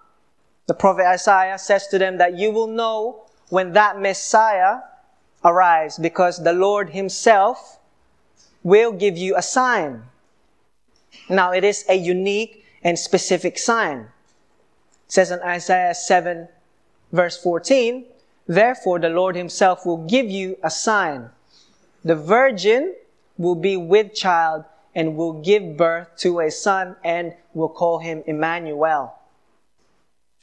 The 0.65 0.73
prophet 0.73 1.05
Isaiah 1.05 1.59
says 1.59 1.85
to 1.89 1.99
them 1.99 2.17
that 2.17 2.35
you 2.35 2.49
will 2.49 2.65
know 2.65 3.25
when 3.49 3.73
that 3.73 3.99
Messiah 3.99 4.79
arrives 5.45 5.99
because 5.99 6.43
the 6.43 6.53
Lord 6.53 6.89
himself 6.89 7.77
will 8.63 8.91
give 8.91 9.17
you 9.17 9.35
a 9.35 9.43
sign. 9.43 10.01
Now 11.29 11.53
it 11.53 11.63
is 11.63 11.85
a 11.87 11.93
unique 11.93 12.65
and 12.83 12.97
specific 12.97 13.59
sign. 13.59 14.07
It 15.05 15.11
says 15.13 15.29
in 15.29 15.41
Isaiah 15.41 15.93
7 15.93 16.47
Verse 17.11 17.41
14, 17.41 18.05
Therefore 18.47 18.99
the 18.99 19.09
Lord 19.09 19.35
himself 19.35 19.85
will 19.85 20.05
give 20.05 20.29
you 20.29 20.57
a 20.63 20.69
sign. 20.69 21.29
The 22.03 22.15
virgin 22.15 22.95
will 23.37 23.55
be 23.55 23.77
with 23.77 24.13
child 24.13 24.65
and 24.95 25.15
will 25.15 25.41
give 25.41 25.77
birth 25.77 26.07
to 26.17 26.39
a 26.39 26.51
son 26.51 26.95
and 27.03 27.33
will 27.53 27.69
call 27.69 27.99
him 27.99 28.23
Emmanuel. 28.25 29.15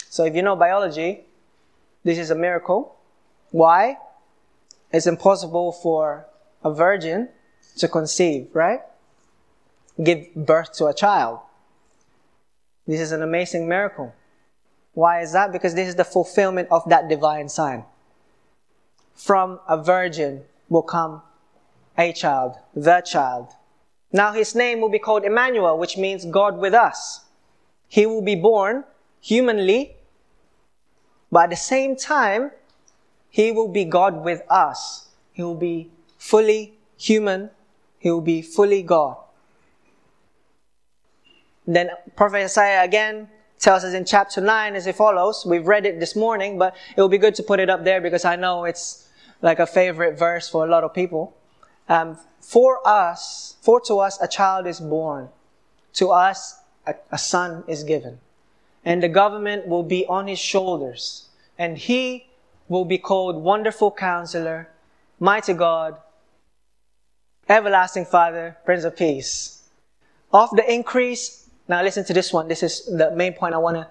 So 0.09 0.25
if 0.25 0.35
you 0.35 0.43
know 0.43 0.57
biology, 0.57 1.25
this 2.05 2.19
is 2.19 2.31
a 2.31 2.35
miracle. 2.35 2.97
Why? 3.51 3.99
It's 4.93 5.07
impossible 5.07 5.73
for 5.73 6.27
a 6.63 6.73
virgin 6.73 7.29
to 7.79 7.89
conceive, 7.89 8.49
right? 8.53 8.81
Give 10.03 10.35
birth 10.35 10.73
to 10.75 10.87
a 10.87 10.95
child. 10.95 11.41
This 12.87 13.01
is 13.01 13.13
an 13.13 13.23
amazing 13.23 13.69
miracle. 13.69 14.15
Why 14.97 15.21
is 15.21 15.33
that? 15.33 15.53
Because 15.53 15.75
this 15.75 15.89
is 15.89 15.97
the 15.97 16.05
fulfillment 16.05 16.69
of 16.71 16.89
that 16.89 17.07
divine 17.07 17.51
sign. 17.51 17.85
From 19.15 19.61
a 19.69 19.77
virgin 19.77 20.45
will 20.71 20.81
come 20.81 21.21
a 21.99 22.15
child, 22.15 22.57
the 22.75 23.03
child. 23.03 23.49
Now 24.11 24.33
his 24.33 24.55
name 24.55 24.81
will 24.81 24.89
be 24.89 24.99
called 24.99 25.25
Emmanuel, 25.25 25.77
which 25.77 25.99
means 25.99 26.25
God 26.25 26.57
with 26.57 26.73
us. 26.73 27.27
He 27.89 28.07
will 28.07 28.23
be 28.23 28.37
born 28.37 28.85
humanly, 29.21 29.97
but 31.31 31.45
at 31.45 31.51
the 31.51 31.57
same 31.57 31.95
time, 31.95 32.53
he 33.29 33.53
will 33.53 33.69
be 33.69 33.85
God 33.85 34.25
with 34.25 34.41
us. 34.49 35.09
He 35.35 35.43
will 35.43 35.61
be 35.61 35.91
fully 36.17 36.73
human. 36.97 37.51
He 37.99 38.11
will 38.11 38.23
be 38.23 38.41
fully 38.41 38.83
God. 38.83 39.19
Then 41.67 41.91
Prophet 42.17 42.45
Isaiah 42.45 42.83
again 42.83 43.29
tells 43.59 43.85
us 43.85 43.95
in 43.95 44.05
chapter 44.05 44.41
9 44.41 44.75
as 44.75 44.87
it 44.87 44.97
follows. 44.97 45.45
We've 45.47 45.67
read 45.67 45.87
it 45.87 46.01
this 46.01 46.15
morning, 46.15 46.59
but 46.59 46.77
it 46.97 47.01
will 47.01 47.09
be 47.09 47.19
good 47.19 47.35
to 47.37 47.43
put 47.43 47.61
it 47.61 47.71
up 47.71 47.85
there 47.85 48.01
because 48.01 48.25
I 48.25 48.37
know 48.37 48.65
it's 48.65 49.09
like 49.43 49.59
a 49.59 49.67
favorite 49.67 50.19
verse 50.19 50.49
for 50.49 50.65
a 50.65 50.69
lot 50.69 50.85
of 50.85 50.95
people. 50.95 51.37
Um, 51.89 52.19
for 52.41 52.87
us, 52.87 53.57
for 53.61 53.81
to 53.83 53.97
us 53.97 54.21
a 54.21 54.29
child 54.29 54.67
is 54.67 54.81
born, 54.81 55.29
to 55.95 56.11
us 56.11 56.61
a, 56.87 56.95
a 57.11 57.19
son 57.19 57.65
is 57.67 57.85
given, 57.85 58.19
and 58.85 59.03
the 59.03 59.09
government 59.09 59.67
will 59.67 59.83
be 59.83 60.07
on 60.07 60.27
his 60.27 60.39
shoulders, 60.39 61.29
and 61.59 61.79
he 61.79 62.27
will 62.69 62.85
be 62.85 62.99
called 62.99 63.37
Wonderful 63.37 63.93
Counselor, 63.93 64.69
Mighty 65.19 65.55
God, 65.55 65.97
Everlasting 67.49 68.05
Father, 68.05 68.57
Prince 68.65 68.85
of 68.85 68.97
Peace. 68.97 69.69
Of 70.33 70.51
the 70.51 70.73
increase 70.73 71.46
now 71.69 71.83
listen 71.83 72.05
to 72.05 72.13
this 72.13 72.33
one. 72.33 72.49
This 72.49 72.63
is 72.63 72.87
the 72.87 73.11
main 73.11 73.33
point 73.33 73.55
I 73.55 73.59
want 73.59 73.77
to 73.77 73.89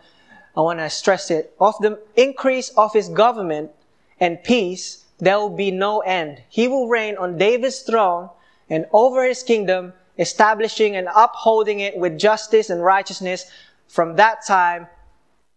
I 0.57 0.61
want 0.61 0.79
to 0.79 0.89
stress 0.89 1.31
it. 1.31 1.53
Of 1.59 1.75
the 1.81 1.99
increase 2.15 2.69
of 2.77 2.93
his 2.93 3.09
government 3.09 3.71
and 4.19 4.41
peace, 4.43 5.05
there 5.19 5.37
will 5.37 5.49
be 5.49 5.69
no 5.71 5.99
end. 5.99 6.41
He 6.49 6.67
will 6.67 6.87
reign 6.87 7.17
on 7.17 7.37
David's 7.37 7.81
throne 7.81 8.29
and 8.69 8.85
over 8.93 9.25
his 9.27 9.43
kingdom, 9.43 9.93
establishing 10.17 10.95
and 10.95 11.09
upholding 11.13 11.81
it 11.81 11.97
with 11.97 12.17
justice 12.17 12.69
and 12.69 12.81
righteousness 12.81 13.45
from 13.87 14.15
that 14.15 14.45
time 14.47 14.87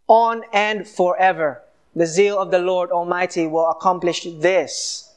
on 0.08 0.42
and 0.52 0.86
forever. 0.86 1.62
The 1.94 2.06
zeal 2.06 2.38
of 2.38 2.50
the 2.50 2.58
Lord 2.58 2.90
Almighty 2.90 3.46
will 3.46 3.70
accomplish 3.70 4.26
this. 4.38 5.12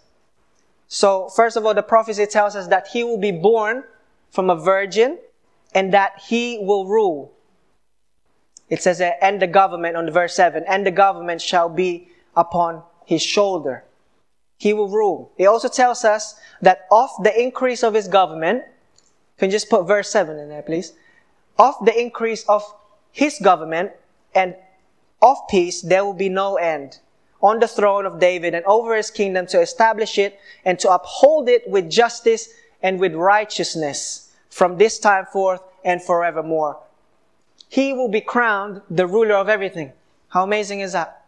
So, 0.88 1.30
first 1.30 1.58
of 1.58 1.66
all, 1.66 1.74
the 1.74 1.84
prophecy 1.84 2.26
tells 2.26 2.56
us 2.56 2.68
that 2.68 2.88
he 2.88 3.04
will 3.04 3.18
be 3.18 3.32
born 3.32 3.84
from 4.30 4.50
a 4.50 4.56
virgin 4.56 5.18
and 5.74 5.94
that 5.94 6.22
he 6.28 6.60
will 6.62 6.86
rule. 6.86 7.34
It 8.70 8.82
says, 8.82 9.02
and 9.02 9.42
the 9.42 9.48
government 9.48 9.98
on 9.98 10.06
the 10.06 10.12
verse 10.12 10.34
7, 10.36 10.64
and 10.68 10.86
the 10.86 10.92
government 10.92 11.42
shall 11.42 11.70
be 11.70 12.08
upon 12.36 12.84
his 13.06 13.22
shoulder. 13.22 13.84
He 14.58 14.74
will 14.74 14.88
rule. 14.88 15.32
It 15.38 15.46
also 15.46 15.68
tells 15.68 16.06
us 16.06 16.36
that 16.62 16.88
of 16.92 17.10
the 17.22 17.38
increase 17.38 17.84
of 17.84 17.94
his 17.94 18.08
government, 18.08 18.64
can 19.38 19.50
you 19.50 19.52
just 19.52 19.70
put 19.70 19.88
verse 19.88 20.10
7 20.10 20.38
in 20.38 20.50
there, 20.50 20.62
please? 20.62 20.94
Of 21.58 21.76
the 21.84 22.00
increase 22.00 22.48
of 22.48 22.64
his 23.12 23.40
government 23.40 23.92
and 24.34 24.56
of 25.22 25.38
peace, 25.50 25.82
there 25.82 26.06
will 26.06 26.14
be 26.14 26.30
no 26.30 26.56
end 26.56 27.00
on 27.42 27.60
the 27.60 27.68
throne 27.68 28.06
of 28.06 28.20
David 28.20 28.54
and 28.54 28.64
over 28.66 28.96
his 28.96 29.12
kingdom 29.12 29.48
to 29.48 29.60
establish 29.60 30.18
it 30.18 30.40
and 30.64 30.80
to 30.80 30.92
uphold 30.92 31.50
it 31.50 31.68
with 31.68 31.90
justice 31.90 32.50
and 32.82 33.00
with 33.00 33.16
righteousness 33.16 34.31
from 34.52 34.78
this 34.78 35.00
time 35.00 35.26
forth 35.26 35.64
and 35.84 36.04
forevermore. 36.04 36.80
He 37.68 37.94
will 37.94 38.10
be 38.10 38.22
crowned 38.22 38.82
the 38.90 39.08
ruler 39.08 39.36
of 39.36 39.50
everything. 39.50 39.94
How 40.28 40.44
amazing 40.44 40.82
is 40.82 40.92
that? 40.92 41.26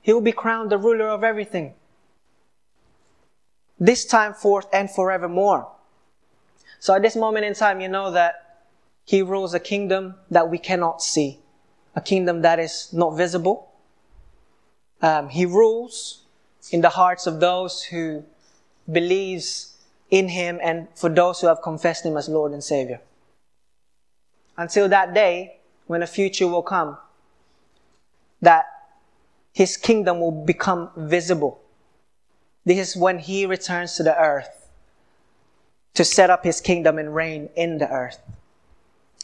He 0.00 0.12
will 0.12 0.20
be 0.22 0.32
crowned 0.32 0.70
the 0.70 0.78
ruler 0.78 1.08
of 1.08 1.24
everything. 1.24 1.74
This 3.78 4.06
time 4.06 4.32
forth 4.32 4.66
and 4.72 4.88
forevermore. 4.88 5.68
So 6.78 6.94
at 6.94 7.02
this 7.02 7.16
moment 7.16 7.44
in 7.44 7.54
time, 7.54 7.80
you 7.80 7.88
know 7.88 8.12
that 8.12 8.60
He 9.04 9.20
rules 9.20 9.52
a 9.52 9.60
kingdom 9.60 10.14
that 10.30 10.48
we 10.48 10.58
cannot 10.58 11.02
see, 11.02 11.40
a 11.96 12.00
kingdom 12.00 12.42
that 12.42 12.58
is 12.60 12.90
not 12.92 13.16
visible. 13.16 13.72
Um, 15.02 15.28
he 15.28 15.44
rules 15.44 16.22
in 16.70 16.80
the 16.80 16.88
hearts 16.90 17.26
of 17.26 17.40
those 17.40 17.82
who 17.82 18.24
believes 18.90 19.73
in 20.10 20.28
Him 20.28 20.60
and 20.62 20.88
for 20.94 21.08
those 21.08 21.40
who 21.40 21.46
have 21.46 21.62
confessed 21.62 22.04
Him 22.04 22.16
as 22.16 22.28
Lord 22.28 22.52
and 22.52 22.62
Savior. 22.62 23.00
Until 24.56 24.88
that 24.88 25.14
day, 25.14 25.58
when 25.86 26.02
a 26.02 26.06
future 26.06 26.46
will 26.46 26.62
come, 26.62 26.96
that 28.40 28.66
His 29.52 29.76
kingdom 29.76 30.20
will 30.20 30.44
become 30.44 30.90
visible. 30.96 31.60
This 32.64 32.78
is 32.78 32.96
when 32.96 33.18
He 33.18 33.46
returns 33.46 33.94
to 33.96 34.02
the 34.02 34.16
earth 34.16 34.70
to 35.94 36.04
set 36.04 36.30
up 36.30 36.44
His 36.44 36.60
kingdom 36.60 36.98
and 36.98 37.14
reign 37.14 37.50
in 37.56 37.78
the 37.78 37.90
earth. 37.90 38.20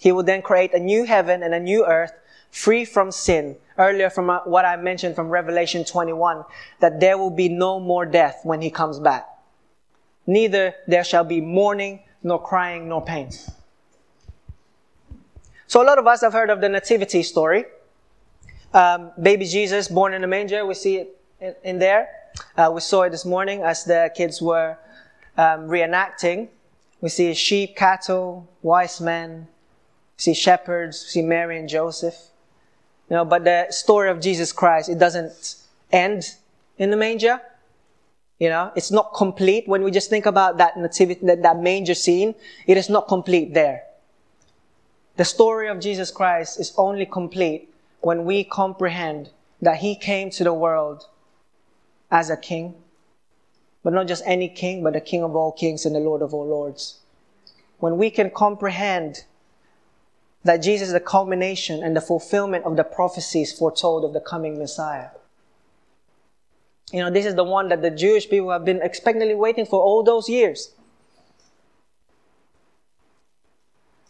He 0.01 0.13
will 0.13 0.23
then 0.23 0.43
create 0.43 0.73
a 0.73 0.79
new 0.79 1.05
heaven 1.05 1.43
and 1.43 1.55
a 1.55 1.61
new 1.61 1.87
earth 1.87 2.13
free 2.51 2.85
from 2.85 3.13
sin. 3.13 3.57
Earlier 3.79 4.11
from 4.11 4.29
what 4.45 4.65
I 4.65 4.77
mentioned 4.77 5.15
from 5.15 5.29
Revelation 5.29 5.85
21, 5.85 6.45
that 6.81 7.01
there 7.01 7.17
will 7.17 7.31
be 7.31 7.49
no 7.49 7.79
more 7.79 8.05
death 8.05 8.41
when 8.43 8.61
He 8.61 8.71
comes 8.71 8.99
back 8.99 9.30
neither 10.31 10.75
there 10.87 11.05
shall 11.05 11.25
be 11.25 11.41
mourning, 11.41 12.01
nor 12.23 12.41
crying, 12.41 12.89
nor 12.89 13.05
pain. 13.05 13.31
So 15.67 15.83
a 15.83 15.85
lot 15.85 15.99
of 15.99 16.07
us 16.07 16.21
have 16.21 16.33
heard 16.33 16.51
of 16.51 16.61
the 16.61 16.69
nativity 16.69 17.23
story. 17.23 17.65
Um, 18.73 19.11
baby 19.21 19.47
Jesus 19.47 19.89
born 19.89 20.15
in 20.15 20.23
a 20.23 20.27
manger, 20.27 20.65
we 20.65 20.75
see 20.75 20.97
it 20.99 21.21
in, 21.41 21.55
in 21.65 21.79
there. 21.79 22.09
Uh, 22.57 22.71
we 22.73 22.81
saw 22.81 23.03
it 23.03 23.11
this 23.11 23.25
morning 23.25 23.63
as 23.63 23.85
the 23.85 24.11
kids 24.15 24.41
were 24.41 24.79
um, 25.37 25.69
reenacting. 25.69 26.49
We 27.01 27.09
see 27.09 27.35
sheep, 27.35 27.77
cattle, 27.77 28.49
wise 28.63 29.01
men, 29.01 29.49
we 30.17 30.23
see 30.23 30.35
shepherds, 30.35 31.03
we 31.05 31.09
see 31.11 31.23
Mary 31.23 31.59
and 31.59 31.69
Joseph. 31.69 32.17
You 33.09 33.17
know, 33.17 33.25
but 33.25 33.45
the 33.45 33.67
story 33.71 34.11
of 34.11 34.21
Jesus 34.21 34.53
Christ, 34.53 34.89
it 34.89 34.99
doesn't 34.99 35.57
end 35.91 36.37
in 36.79 36.91
the 36.91 36.97
manger. 36.97 37.41
You 38.41 38.49
know, 38.49 38.73
it's 38.75 38.91
not 38.91 39.13
complete. 39.15 39.69
When 39.69 39.83
we 39.83 39.91
just 39.91 40.09
think 40.09 40.25
about 40.25 40.57
that 40.57 40.79
nativity, 40.79 41.25
that, 41.27 41.43
that 41.43 41.61
manger 41.61 41.95
scene, 41.95 42.35
it 42.67 42.79
is 42.79 42.89
not 42.89 43.07
complete 43.07 43.53
there. 43.53 43.83
The 45.17 45.27
story 45.27 45.69
of 45.69 45.79
Jesus 45.79 46.11
Christ 46.11 46.59
is 46.59 46.73
only 46.79 47.05
complete 47.05 47.73
when 48.01 48.25
we 48.25 48.43
comprehend 48.43 49.29
that 49.61 49.77
He 49.77 49.95
came 49.95 50.31
to 50.31 50.43
the 50.43 50.55
world 50.55 51.07
as 52.11 52.31
a 52.31 52.37
king, 52.37 52.75
but 53.85 53.93
not 53.93 54.09
just 54.09 54.23
any 54.25 54.49
king, 54.49 54.83
but 54.83 54.95
the 54.95 55.03
King 55.03 55.23
of 55.23 55.37
all 55.37 55.53
kings 55.53 55.85
and 55.85 55.95
the 55.95 56.01
Lord 56.01 56.23
of 56.23 56.33
all 56.33 56.47
lords. 56.47 57.01
When 57.79 57.99
we 57.99 58.09
can 58.09 58.31
comprehend 58.31 59.25
that 60.45 60.63
Jesus 60.63 60.89
is 60.89 60.95
the 60.95 61.01
culmination 61.01 61.83
and 61.83 61.95
the 61.95 62.01
fulfillment 62.01 62.65
of 62.65 62.77
the 62.77 62.85
prophecies 62.85 63.53
foretold 63.53 64.03
of 64.03 64.15
the 64.15 64.21
coming 64.21 64.59
Messiah. 64.59 65.11
You 66.93 67.01
know, 67.01 67.11
this 67.11 67.27
is 67.27 67.35
the 67.35 67.45
one 67.45 67.69
that 67.69 67.83
the 67.83 67.91
Jewish 67.91 68.29
people 68.29 68.51
have 68.51 68.65
been 68.65 68.83
expectantly 68.83 69.35
waiting 69.35 69.65
for 69.65 69.81
all 69.81 70.03
those 70.03 70.29
years. 70.29 70.73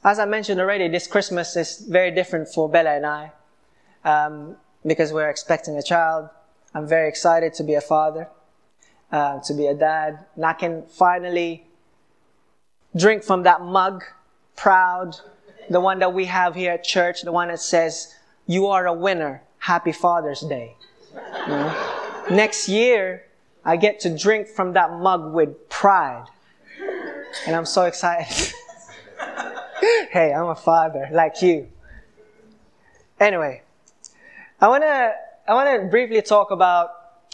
As 0.03 0.19
I 0.19 0.25
mentioned 0.25 0.61
already, 0.61 0.89
this 0.89 1.07
Christmas 1.07 1.57
is 1.57 1.79
very 1.79 2.11
different 2.11 2.49
for 2.49 2.71
Bella 2.71 2.97
and 2.97 3.07
I 3.07 3.33
um, 4.05 4.57
because 4.87 5.13
we're 5.13 5.29
expecting 5.29 5.77
a 5.77 5.83
child. 5.83 6.31
I'm 6.75 6.87
very 6.87 7.09
excited 7.09 7.53
to 7.55 7.65
be 7.65 7.75
a 7.75 7.83
father, 7.83 8.29
uh, 9.13 9.41
to 9.41 9.53
be 9.53 9.67
a 9.67 9.75
dad, 9.75 10.25
and 10.37 10.47
I 10.47 10.55
can 10.55 10.85
finally 10.87 11.67
drink 12.97 13.25
from 13.25 13.43
that 13.43 13.61
mug, 13.61 14.05
proud, 14.57 15.17
the 15.69 15.81
one 15.81 15.99
that 15.99 16.15
we 16.15 16.25
have 16.25 16.55
here 16.55 16.73
at 16.73 16.85
church, 16.85 17.23
the 17.23 17.33
one 17.33 17.49
that 17.49 17.61
says, 17.61 18.15
"You 18.47 18.69
are 18.69 18.87
a 18.87 18.95
winner. 18.95 19.43
Happy 19.59 19.93
Father's 19.93 20.41
Day." 20.41 20.77
You 21.13 21.49
know? 21.49 22.00
Next 22.31 22.69
year, 22.69 23.25
I 23.65 23.77
get 23.77 24.01
to 24.01 24.17
drink 24.17 24.47
from 24.47 24.75
that 24.75 24.93
mug 24.93 25.33
with 25.35 25.69
pride, 25.69 26.27
and 27.45 27.57
I'm 27.57 27.67
so 27.67 27.87
excited. 27.87 28.55
hey, 30.13 30.33
I'm 30.33 30.47
a 30.47 30.55
father 30.55 31.09
like 31.11 31.43
you. 31.43 31.69
Anyway, 33.19 33.63
I 34.61 34.69
wanna 34.69 35.13
I 35.49 35.55
wanna 35.55 35.89
briefly 35.89 36.23
talk 36.23 36.53
about. 36.53 36.91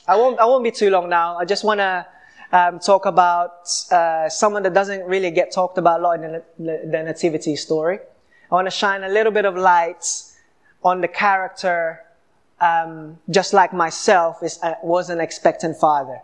I 0.08 0.16
won't 0.16 0.40
I 0.40 0.46
won't 0.46 0.64
be 0.64 0.70
too 0.70 0.88
long 0.88 1.10
now. 1.10 1.36
I 1.36 1.44
just 1.44 1.62
wanna 1.62 2.06
um, 2.50 2.78
talk 2.78 3.04
about 3.04 3.68
uh, 3.90 4.30
someone 4.30 4.62
that 4.62 4.72
doesn't 4.72 5.04
really 5.04 5.30
get 5.30 5.52
talked 5.52 5.76
about 5.76 6.00
a 6.00 6.02
lot 6.02 6.24
in 6.24 6.32
the, 6.32 6.42
the 6.58 7.02
nativity 7.02 7.54
story. 7.56 7.98
I 8.50 8.54
want 8.54 8.66
to 8.66 8.70
shine 8.70 9.04
a 9.04 9.08
little 9.08 9.32
bit 9.32 9.44
of 9.44 9.56
light 9.56 10.06
on 10.82 11.02
the 11.02 11.08
character, 11.08 12.05
um, 12.60 13.18
just 13.30 13.52
like 13.52 13.72
myself, 13.72 14.42
is, 14.42 14.58
uh, 14.62 14.74
was 14.82 15.10
an 15.10 15.20
expectant 15.20 15.76
father, 15.76 16.20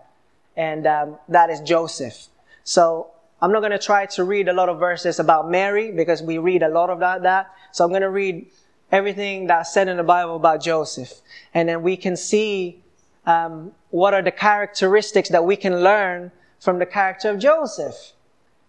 and 0.56 0.86
um, 0.86 1.18
that 1.28 1.50
is 1.50 1.60
Joseph. 1.60 2.28
So 2.64 3.10
I'm 3.42 3.50
not 3.50 3.60
going 3.60 3.72
to 3.72 3.78
try 3.78 4.06
to 4.06 4.22
read 4.22 4.48
a 4.48 4.52
lot 4.52 4.68
of 4.68 4.78
verses 4.78 5.18
about 5.18 5.50
Mary 5.50 5.90
because 5.90 6.22
we 6.22 6.38
read 6.38 6.62
a 6.62 6.68
lot 6.68 6.90
of 6.90 7.00
that. 7.00 7.24
that. 7.24 7.50
So 7.72 7.84
I'm 7.84 7.90
going 7.90 8.02
to 8.02 8.10
read 8.10 8.46
everything 8.92 9.48
that's 9.48 9.74
said 9.74 9.88
in 9.88 9.96
the 9.96 10.04
Bible 10.04 10.36
about 10.36 10.62
Joseph. 10.62 11.20
And 11.52 11.68
then 11.68 11.82
we 11.82 11.96
can 11.96 12.16
see 12.16 12.82
um, 13.26 13.72
what 13.90 14.14
are 14.14 14.22
the 14.22 14.30
characteristics 14.30 15.28
that 15.30 15.44
we 15.44 15.56
can 15.56 15.82
learn 15.82 16.30
from 16.60 16.78
the 16.78 16.86
character 16.86 17.30
of 17.30 17.40
Joseph. 17.40 18.12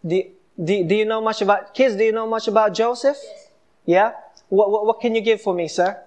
Do, 0.06 0.24
do, 0.64 0.84
do 0.86 0.96
you 0.96 1.06
know 1.06 1.22
much 1.22 1.42
about, 1.44 1.76
kids, 1.76 1.96
do 1.96 2.04
you 2.04 2.12
know 2.12 2.28
much 2.28 2.48
about 2.48 2.74
Joseph? 2.74 3.18
Yes. 3.22 3.50
Yeah? 3.86 4.12
What, 4.50 4.72
what, 4.72 4.86
what 4.88 5.02
can 5.02 5.14
you 5.14 5.22
give 5.22 5.40
for 5.42 5.54
me, 5.54 5.68
sir? 5.68 6.02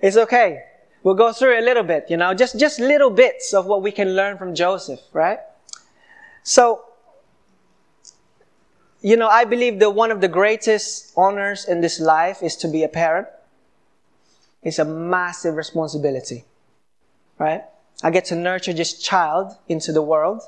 It's 0.00 0.16
okay. 0.16 0.64
We'll 1.02 1.14
go 1.14 1.32
through 1.32 1.58
a 1.58 1.62
little 1.62 1.84
bit, 1.84 2.06
you 2.08 2.16
know, 2.16 2.34
just, 2.34 2.58
just 2.58 2.80
little 2.80 3.10
bits 3.10 3.54
of 3.54 3.66
what 3.66 3.82
we 3.82 3.92
can 3.92 4.14
learn 4.14 4.36
from 4.36 4.54
Joseph, 4.54 5.00
right? 5.12 5.38
So, 6.42 6.84
you 9.00 9.16
know, 9.16 9.28
I 9.28 9.44
believe 9.44 9.78
that 9.78 9.90
one 9.90 10.10
of 10.10 10.20
the 10.20 10.28
greatest 10.28 11.12
honors 11.16 11.64
in 11.64 11.80
this 11.80 12.00
life 12.00 12.42
is 12.42 12.56
to 12.56 12.68
be 12.68 12.82
a 12.82 12.88
parent. 12.88 13.28
It's 14.62 14.78
a 14.78 14.84
massive 14.84 15.54
responsibility, 15.54 16.44
right? 17.38 17.62
I 18.02 18.10
get 18.10 18.24
to 18.26 18.36
nurture 18.36 18.72
this 18.72 19.00
child 19.00 19.52
into 19.68 19.92
the 19.92 20.02
world, 20.02 20.42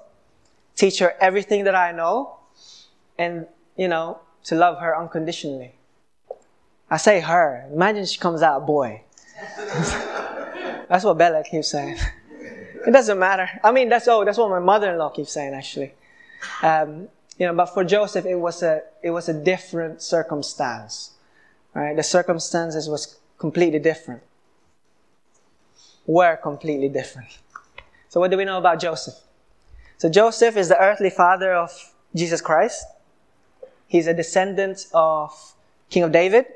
teach 0.75 0.99
her 0.99 1.15
everything 1.21 1.65
that 1.65 1.75
I 1.75 1.93
know, 1.93 2.39
and, 3.19 3.47
you 3.77 3.89
know, 3.89 4.21
to 4.45 4.57
love 4.57 4.79
her 4.79 4.97
unconditionally. 4.97 5.75
I 6.91 6.97
say 6.97 7.21
her. 7.21 7.69
Imagine 7.73 8.05
she 8.05 8.19
comes 8.19 8.43
out 8.43 8.63
a 8.63 8.65
boy. 8.65 9.03
that's 10.89 11.05
what 11.05 11.19
Bella 11.19 11.43
keeps 11.45 11.71
saying. 11.71 11.99
It 12.87 12.93
doesn't 12.93 13.19
matter. 13.19 13.49
I 13.63 13.73
mean, 13.73 13.89
that's 13.89 14.09
oh, 14.09 14.25
that's 14.25 14.39
what 14.39 14.51
my 14.51 14.59
mother-in-law 14.59 15.11
keeps 15.11 15.33
saying 15.33 15.55
actually. 15.55 15.95
Um, 16.63 17.09
you 17.39 17.47
know, 17.47 17.55
but 17.55 17.67
for 17.67 17.85
Joseph, 17.85 18.27
it 18.27 18.37
was 18.37 18.63
a 18.63 18.83
it 19.03 19.11
was 19.11 19.29
a 19.29 19.35
different 19.35 20.03
circumstance, 20.03 21.13
right? 21.75 21.97
The 21.97 22.03
circumstances 22.03 22.89
was 22.89 23.19
completely 23.39 23.79
different. 23.79 24.23
Were 26.07 26.37
completely 26.37 26.89
different. 26.89 27.39
So, 28.09 28.21
what 28.21 28.31
do 28.31 28.37
we 28.37 28.45
know 28.45 28.59
about 28.59 28.81
Joseph? 28.81 29.15
So, 29.99 30.09
Joseph 30.09 30.57
is 30.57 30.69
the 30.69 30.79
earthly 30.79 31.11
father 31.11 31.55
of 31.55 31.71
Jesus 32.15 32.41
Christ. 32.41 32.85
He's 33.87 34.07
a 34.07 34.15
descendant 34.15 34.87
of 34.93 35.55
King 35.91 36.05
of 36.05 36.13
David. 36.13 36.47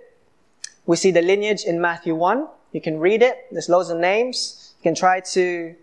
We 0.87 0.97
see 0.97 1.11
the 1.11 1.23
lineage 1.23 1.65
in 1.65 1.81
Matthew 1.81 2.15
1. 2.15 2.47
You 2.75 2.81
can 2.81 2.99
read 2.99 3.23
it. 3.23 3.47
There's 3.53 3.69
loads 3.69 3.89
of 3.89 3.99
names. 3.99 4.75
You 4.81 4.83
can 4.83 4.95
try 4.97 5.21
to 5.21 5.75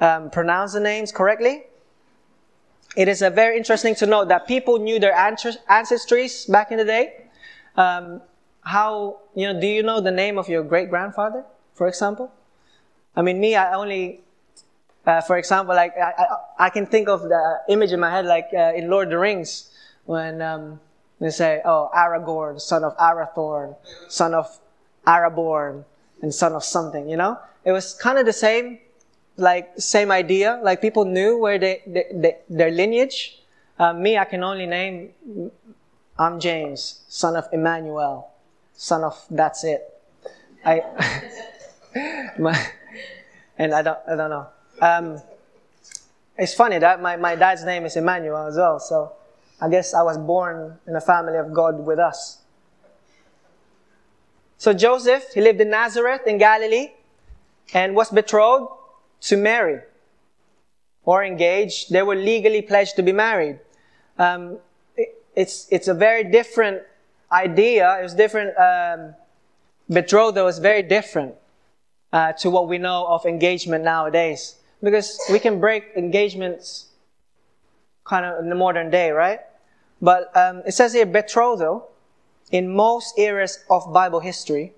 um, 0.00 0.30
pronounce 0.30 0.72
the 0.72 0.80
names 0.80 1.10
correctly. 1.10 1.64
It 2.96 3.08
is 3.08 3.20
very 3.20 3.56
interesting 3.56 3.96
to 3.96 4.06
note 4.06 4.28
that 4.28 4.46
people 4.46 4.78
knew 4.78 5.00
their 5.00 5.14
ancestries 5.14 6.48
back 6.48 6.70
in 6.70 6.78
the 6.78 6.84
day. 6.84 7.24
Um, 7.76 8.22
how, 8.60 9.18
you 9.34 9.52
know, 9.52 9.60
do 9.60 9.66
you 9.66 9.82
know 9.82 10.00
the 10.00 10.12
name 10.12 10.38
of 10.38 10.48
your 10.48 10.62
great 10.62 10.90
grandfather, 10.90 11.44
for 11.74 11.88
example? 11.88 12.30
I 13.16 13.22
mean, 13.22 13.40
me, 13.40 13.56
I 13.56 13.74
only, 13.74 14.20
uh, 15.04 15.22
for 15.22 15.36
example, 15.36 15.74
like, 15.74 15.96
I, 15.96 16.12
I, 16.18 16.66
I, 16.66 16.70
can 16.70 16.86
think 16.86 17.08
of 17.08 17.22
the 17.22 17.60
image 17.68 17.92
in 17.92 17.98
my 17.98 18.10
head, 18.10 18.26
like 18.26 18.50
uh, 18.54 18.72
in 18.76 18.88
Lord 18.88 19.08
of 19.08 19.10
the 19.10 19.18
Rings, 19.18 19.72
when 20.04 20.40
um, 20.40 20.78
they 21.18 21.30
say, 21.30 21.60
oh, 21.64 21.90
Aragorn, 21.92 22.60
son 22.60 22.84
of 22.84 22.96
Arathorn, 22.96 23.74
son 24.08 24.34
of 24.34 24.60
Araborn, 25.06 25.84
and 26.22 26.32
son 26.32 26.52
of 26.52 26.64
something, 26.64 27.08
you 27.08 27.16
know? 27.16 27.38
It 27.64 27.72
was 27.72 27.94
kind 27.94 28.18
of 28.18 28.26
the 28.26 28.32
same, 28.32 28.78
like, 29.36 29.72
same 29.76 30.10
idea. 30.10 30.60
Like, 30.62 30.80
people 30.80 31.04
knew 31.04 31.36
where 31.38 31.58
they, 31.58 31.82
they, 31.86 32.06
they 32.12 32.36
their 32.48 32.70
lineage. 32.70 33.40
Uh, 33.78 33.92
me, 33.92 34.16
I 34.16 34.24
can 34.24 34.42
only 34.42 34.66
name, 34.66 35.10
I'm 36.18 36.38
James, 36.38 37.02
son 37.08 37.36
of 37.36 37.48
Emmanuel, 37.52 38.30
son 38.74 39.02
of, 39.02 39.24
that's 39.30 39.64
it. 39.64 39.82
I, 40.64 40.82
my, 42.38 42.66
and 43.58 43.74
I 43.74 43.82
don't, 43.82 43.98
I 44.08 44.16
don't 44.16 44.30
know. 44.30 44.46
Um, 44.80 45.22
it's 46.38 46.54
funny 46.54 46.78
that 46.78 47.02
my, 47.02 47.16
my 47.16 47.34
dad's 47.34 47.64
name 47.64 47.84
is 47.84 47.96
Emmanuel 47.96 48.46
as 48.46 48.56
well, 48.56 48.78
so 48.78 49.12
I 49.60 49.68
guess 49.68 49.94
I 49.94 50.02
was 50.02 50.18
born 50.18 50.78
in 50.86 50.96
a 50.96 51.00
family 51.00 51.38
of 51.38 51.52
God 51.52 51.84
with 51.84 51.98
us. 51.98 52.41
So 54.62 54.72
Joseph, 54.72 55.32
he 55.34 55.40
lived 55.40 55.60
in 55.60 55.70
Nazareth 55.70 56.24
in 56.24 56.38
Galilee 56.38 56.92
and 57.74 57.96
was 57.96 58.10
betrothed 58.10 58.70
to 59.22 59.36
Mary 59.36 59.80
or 61.04 61.24
engaged. 61.24 61.90
They 61.90 62.04
were 62.04 62.14
legally 62.14 62.62
pledged 62.62 62.94
to 62.94 63.02
be 63.02 63.10
married. 63.10 63.58
Um, 64.18 64.58
it, 64.96 65.20
it's, 65.34 65.66
it's 65.72 65.88
a 65.88 65.94
very 65.94 66.22
different 66.22 66.82
idea. 67.32 67.98
It 67.98 68.04
was 68.04 68.14
different. 68.14 68.56
Um, 68.56 69.16
betrothal 69.90 70.44
was 70.44 70.60
very 70.60 70.84
different 70.84 71.34
uh, 72.12 72.30
to 72.34 72.48
what 72.48 72.68
we 72.68 72.78
know 72.78 73.04
of 73.08 73.26
engagement 73.26 73.82
nowadays. 73.82 74.60
Because 74.80 75.20
we 75.28 75.40
can 75.40 75.58
break 75.58 75.90
engagements 75.96 76.86
kind 78.04 78.24
of 78.24 78.38
in 78.38 78.48
the 78.48 78.54
modern 78.54 78.90
day, 78.90 79.10
right? 79.10 79.40
But 80.00 80.30
um, 80.36 80.62
it 80.64 80.70
says 80.74 80.92
here 80.92 81.04
betrothal 81.04 81.88
in 82.52 82.72
most 82.72 83.18
eras 83.18 83.64
of 83.68 83.92
Bible 83.92 84.20
history 84.20 84.74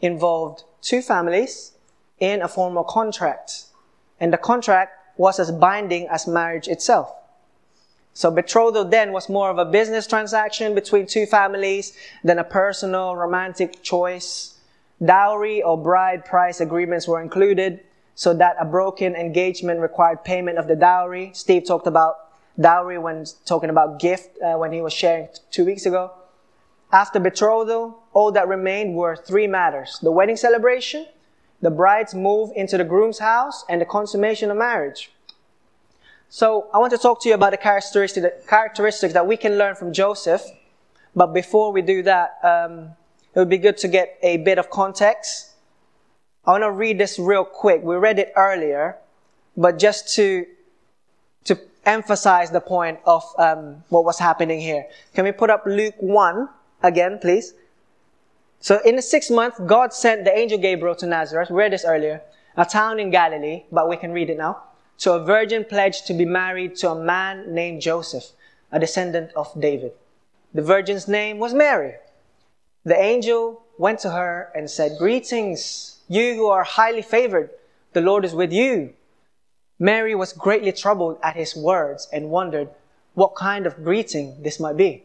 involved 0.00 0.62
two 0.80 1.02
families 1.02 1.72
in 2.20 2.40
a 2.40 2.48
formal 2.48 2.84
contract. 2.84 3.66
And 4.20 4.32
the 4.32 4.38
contract 4.38 4.92
was 5.16 5.38
as 5.38 5.50
binding 5.50 6.08
as 6.08 6.26
marriage 6.26 6.68
itself. 6.68 7.12
So 8.14 8.30
betrothal 8.30 8.84
then 8.84 9.12
was 9.12 9.28
more 9.28 9.50
of 9.50 9.58
a 9.58 9.64
business 9.64 10.06
transaction 10.06 10.74
between 10.74 11.06
two 11.06 11.26
families 11.26 11.96
than 12.24 12.38
a 12.38 12.44
personal 12.44 13.14
romantic 13.14 13.82
choice. 13.82 14.58
Dowry 15.04 15.62
or 15.62 15.76
bride 15.76 16.24
price 16.24 16.60
agreements 16.60 17.06
were 17.06 17.20
included 17.20 17.80
so 18.14 18.34
that 18.34 18.56
a 18.58 18.64
broken 18.64 19.14
engagement 19.14 19.80
required 19.80 20.24
payment 20.24 20.58
of 20.58 20.66
the 20.66 20.74
dowry. 20.74 21.30
Steve 21.34 21.64
talked 21.64 21.86
about 21.86 22.16
dowry 22.60 22.98
when 22.98 23.24
talking 23.44 23.70
about 23.70 24.00
gift 24.00 24.30
uh, 24.42 24.54
when 24.54 24.72
he 24.72 24.80
was 24.80 24.92
sharing 24.92 25.28
two 25.52 25.64
weeks 25.64 25.86
ago. 25.86 26.10
After 26.90 27.20
betrothal, 27.20 28.02
all 28.14 28.32
that 28.32 28.48
remained 28.48 28.94
were 28.94 29.14
three 29.14 29.46
matters. 29.46 29.98
The 30.02 30.10
wedding 30.10 30.36
celebration, 30.36 31.06
the 31.60 31.70
bride's 31.70 32.14
move 32.14 32.50
into 32.56 32.78
the 32.78 32.84
groom's 32.84 33.18
house, 33.18 33.64
and 33.68 33.80
the 33.80 33.84
consummation 33.84 34.50
of 34.50 34.56
marriage. 34.56 35.10
So 36.30 36.68
I 36.72 36.78
want 36.78 36.92
to 36.92 36.98
talk 36.98 37.22
to 37.22 37.28
you 37.28 37.34
about 37.34 37.50
the 37.50 37.58
characteristics 37.58 39.12
that 39.12 39.26
we 39.26 39.36
can 39.36 39.58
learn 39.58 39.74
from 39.74 39.92
Joseph. 39.92 40.42
But 41.14 41.28
before 41.28 41.72
we 41.72 41.82
do 41.82 42.02
that, 42.02 42.38
um, 42.42 42.90
it 43.34 43.38
would 43.38 43.48
be 43.48 43.58
good 43.58 43.76
to 43.78 43.88
get 43.88 44.18
a 44.22 44.38
bit 44.38 44.58
of 44.58 44.70
context. 44.70 45.52
I 46.46 46.52
want 46.52 46.64
to 46.64 46.70
read 46.70 46.98
this 46.98 47.18
real 47.18 47.44
quick. 47.44 47.82
We 47.82 47.96
read 47.96 48.18
it 48.18 48.32
earlier, 48.36 48.96
but 49.56 49.78
just 49.78 50.14
to 50.14 50.46
to 51.44 51.58
emphasize 51.84 52.50
the 52.50 52.60
point 52.60 52.98
of 53.06 53.24
um, 53.38 53.82
what 53.88 54.04
was 54.04 54.18
happening 54.18 54.60
here. 54.60 54.86
Can 55.14 55.24
we 55.24 55.32
put 55.32 55.50
up 55.50 55.64
Luke 55.66 55.94
one 55.98 56.48
again, 56.82 57.18
please? 57.18 57.54
So 58.60 58.80
in 58.84 58.96
the 58.96 59.02
sixth 59.02 59.30
month, 59.30 59.54
God 59.66 59.92
sent 59.92 60.24
the 60.24 60.36
angel 60.36 60.58
Gabriel 60.58 60.96
to 60.96 61.06
Nazareth. 61.06 61.50
We 61.50 61.56
read 61.56 61.72
this 61.72 61.84
earlier, 61.84 62.22
a 62.56 62.64
town 62.64 62.98
in 62.98 63.10
Galilee, 63.10 63.64
but 63.70 63.88
we 63.88 63.96
can 63.96 64.12
read 64.12 64.30
it 64.30 64.38
now 64.38 64.62
to 64.98 65.12
a 65.12 65.24
virgin 65.24 65.64
pledged 65.64 66.06
to 66.06 66.14
be 66.14 66.24
married 66.24 66.74
to 66.76 66.90
a 66.90 67.04
man 67.04 67.54
named 67.54 67.80
Joseph, 67.80 68.30
a 68.72 68.80
descendant 68.80 69.30
of 69.36 69.48
David. 69.58 69.92
The 70.52 70.62
virgin's 70.62 71.06
name 71.06 71.38
was 71.38 71.54
Mary. 71.54 71.94
The 72.84 73.00
angel 73.00 73.62
went 73.78 74.00
to 74.00 74.10
her 74.10 74.50
and 74.54 74.68
said, 74.68 74.98
Greetings, 74.98 76.00
you 76.08 76.34
who 76.34 76.48
are 76.48 76.64
highly 76.64 77.02
favored. 77.02 77.50
The 77.92 78.00
Lord 78.00 78.24
is 78.24 78.34
with 78.34 78.52
you. 78.52 78.94
Mary 79.78 80.14
was 80.14 80.32
greatly 80.32 80.72
troubled 80.72 81.18
at 81.22 81.36
his 81.36 81.54
words 81.54 82.08
and 82.12 82.30
wondered 82.30 82.68
what 83.14 83.36
kind 83.36 83.66
of 83.66 83.84
greeting 83.84 84.42
this 84.42 84.58
might 84.58 84.76
be. 84.76 85.04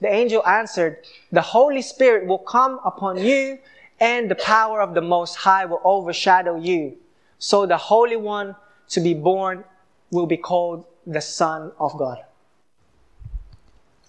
The 0.00 0.08
angel 0.08 0.46
answered, 0.46 1.04
The 1.30 1.42
Holy 1.42 1.82
Spirit 1.82 2.26
will 2.26 2.38
come 2.38 2.80
upon 2.84 3.18
you, 3.18 3.58
and 4.00 4.30
the 4.30 4.34
power 4.34 4.80
of 4.80 4.94
the 4.94 5.02
Most 5.02 5.36
High 5.36 5.66
will 5.66 5.80
overshadow 5.84 6.56
you. 6.56 6.96
So 7.38 7.66
the 7.66 7.76
Holy 7.76 8.16
One 8.16 8.56
to 8.88 9.00
be 9.00 9.14
born 9.14 9.64
will 10.10 10.26
be 10.26 10.36
called 10.36 10.84
the 11.06 11.20
Son 11.20 11.72
of 11.78 11.96
God. 11.96 12.18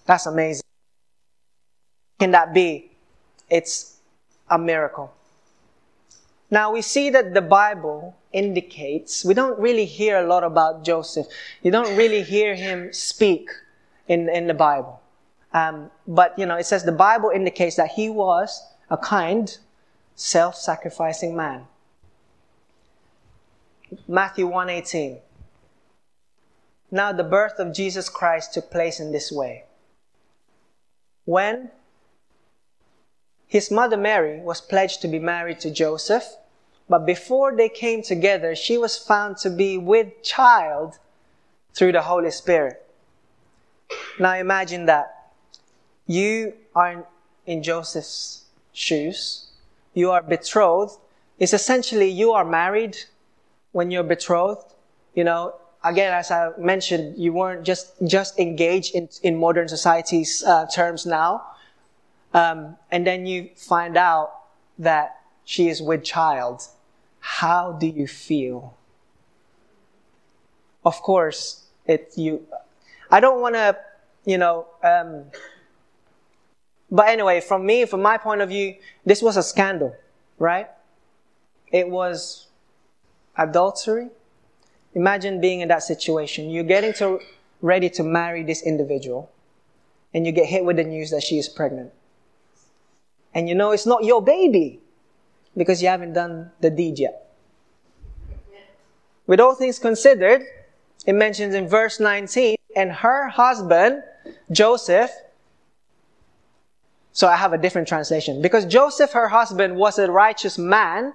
That's 0.06 0.26
amazing. 0.26 0.62
Can 2.18 2.30
that 2.30 2.54
be? 2.54 2.90
It's 3.50 3.98
a 4.48 4.58
miracle. 4.58 5.12
Now 6.50 6.72
we 6.72 6.82
see 6.82 7.10
that 7.10 7.34
the 7.34 7.42
Bible 7.42 8.16
indicates, 8.32 9.24
we 9.24 9.34
don't 9.34 9.58
really 9.58 9.84
hear 9.84 10.18
a 10.18 10.26
lot 10.26 10.44
about 10.44 10.84
Joseph. 10.84 11.26
You 11.62 11.70
don't 11.70 11.96
really 11.96 12.22
hear 12.22 12.54
him 12.54 12.92
speak 12.92 13.50
in, 14.08 14.28
in 14.28 14.46
the 14.46 14.54
Bible. 14.54 15.01
Um, 15.54 15.90
but, 16.06 16.38
you 16.38 16.46
know, 16.46 16.56
it 16.56 16.66
says 16.66 16.84
the 16.84 16.92
Bible 16.92 17.30
indicates 17.30 17.76
that 17.76 17.92
he 17.92 18.08
was 18.08 18.66
a 18.90 18.96
kind, 18.96 19.58
self-sacrificing 20.14 21.36
man. 21.36 21.66
Matthew 24.08 24.46
1:18. 24.46 25.20
Now 26.90 27.12
the 27.12 27.24
birth 27.24 27.58
of 27.58 27.74
Jesus 27.74 28.08
Christ 28.08 28.54
took 28.54 28.70
place 28.70 29.00
in 29.00 29.12
this 29.12 29.30
way. 29.30 29.64
When 31.24 31.70
his 33.46 33.70
mother 33.70 33.96
Mary 33.96 34.40
was 34.40 34.60
pledged 34.60 35.02
to 35.02 35.08
be 35.08 35.18
married 35.18 35.60
to 35.60 35.70
Joseph, 35.70 36.36
but 36.88 37.06
before 37.06 37.54
they 37.54 37.68
came 37.68 38.02
together, 38.02 38.54
she 38.54 38.76
was 38.76 38.98
found 38.98 39.36
to 39.38 39.50
be 39.50 39.78
with 39.78 40.22
child 40.22 40.98
through 41.74 41.92
the 41.92 42.02
Holy 42.02 42.30
Spirit. 42.30 42.84
Now 44.18 44.34
imagine 44.34 44.86
that 44.86 45.21
you 46.12 46.54
are 46.74 47.06
in 47.46 47.62
Joseph's 47.62 48.44
shoes, 48.72 49.46
you 49.94 50.10
are 50.10 50.22
betrothed. 50.22 50.98
It's 51.38 51.52
essentially 51.52 52.08
you 52.08 52.32
are 52.32 52.44
married 52.44 52.96
when 53.72 53.90
you're 53.90 54.04
betrothed, 54.04 54.74
you 55.14 55.24
know, 55.24 55.54
again, 55.84 56.12
as 56.12 56.30
I 56.30 56.50
mentioned, 56.58 57.18
you 57.18 57.32
weren't 57.32 57.64
just, 57.64 57.94
just 58.06 58.38
engaged 58.38 58.94
in, 58.94 59.08
in 59.22 59.38
modern 59.38 59.68
society's 59.68 60.42
uh, 60.44 60.66
terms 60.66 61.06
now. 61.06 61.42
Um, 62.34 62.76
and 62.90 63.06
then 63.06 63.26
you 63.26 63.50
find 63.56 63.96
out 63.96 64.32
that 64.78 65.20
she 65.44 65.68
is 65.68 65.82
with 65.82 66.04
child. 66.04 66.62
How 67.20 67.72
do 67.72 67.86
you 67.86 68.06
feel? 68.06 68.76
Of 70.84 71.02
course, 71.02 71.64
it, 71.86 72.12
you, 72.16 72.46
I 73.10 73.20
don't 73.20 73.40
want 73.40 73.54
to, 73.54 73.76
you 74.24 74.38
know, 74.38 74.66
um, 74.82 75.24
but 76.92 77.08
anyway, 77.08 77.40
from 77.40 77.64
me, 77.64 77.86
from 77.86 78.02
my 78.02 78.18
point 78.18 78.42
of 78.42 78.50
view, 78.50 78.76
this 79.06 79.22
was 79.22 79.38
a 79.38 79.42
scandal, 79.42 79.96
right? 80.38 80.68
It 81.72 81.88
was 81.88 82.48
adultery. 83.34 84.10
Imagine 84.94 85.40
being 85.40 85.60
in 85.60 85.68
that 85.68 85.82
situation. 85.82 86.50
You're 86.50 86.64
getting 86.64 86.92
to, 86.94 87.18
ready 87.62 87.88
to 87.88 88.02
marry 88.02 88.44
this 88.44 88.62
individual, 88.62 89.32
and 90.12 90.26
you 90.26 90.32
get 90.32 90.44
hit 90.46 90.66
with 90.66 90.76
the 90.76 90.84
news 90.84 91.10
that 91.12 91.22
she 91.22 91.38
is 91.38 91.48
pregnant. 91.48 91.92
And 93.34 93.48
you 93.48 93.54
know 93.54 93.70
it's 93.70 93.86
not 93.86 94.04
your 94.04 94.20
baby 94.20 94.78
because 95.56 95.80
you 95.80 95.88
haven't 95.88 96.12
done 96.12 96.50
the 96.60 96.68
deed 96.68 96.98
yet. 96.98 97.32
With 99.26 99.40
all 99.40 99.54
things 99.54 99.78
considered, 99.78 100.42
it 101.06 101.14
mentions 101.14 101.54
in 101.54 101.68
verse 101.68 101.98
19, 101.98 102.56
and 102.76 102.92
her 102.92 103.28
husband, 103.28 104.02
Joseph, 104.50 105.10
so 107.12 107.28
I 107.28 107.36
have 107.36 107.52
a 107.52 107.58
different 107.58 107.88
translation. 107.88 108.40
Because 108.42 108.64
Joseph, 108.64 109.12
her 109.12 109.28
husband, 109.28 109.76
was 109.76 109.98
a 109.98 110.10
righteous 110.10 110.58
man 110.58 111.14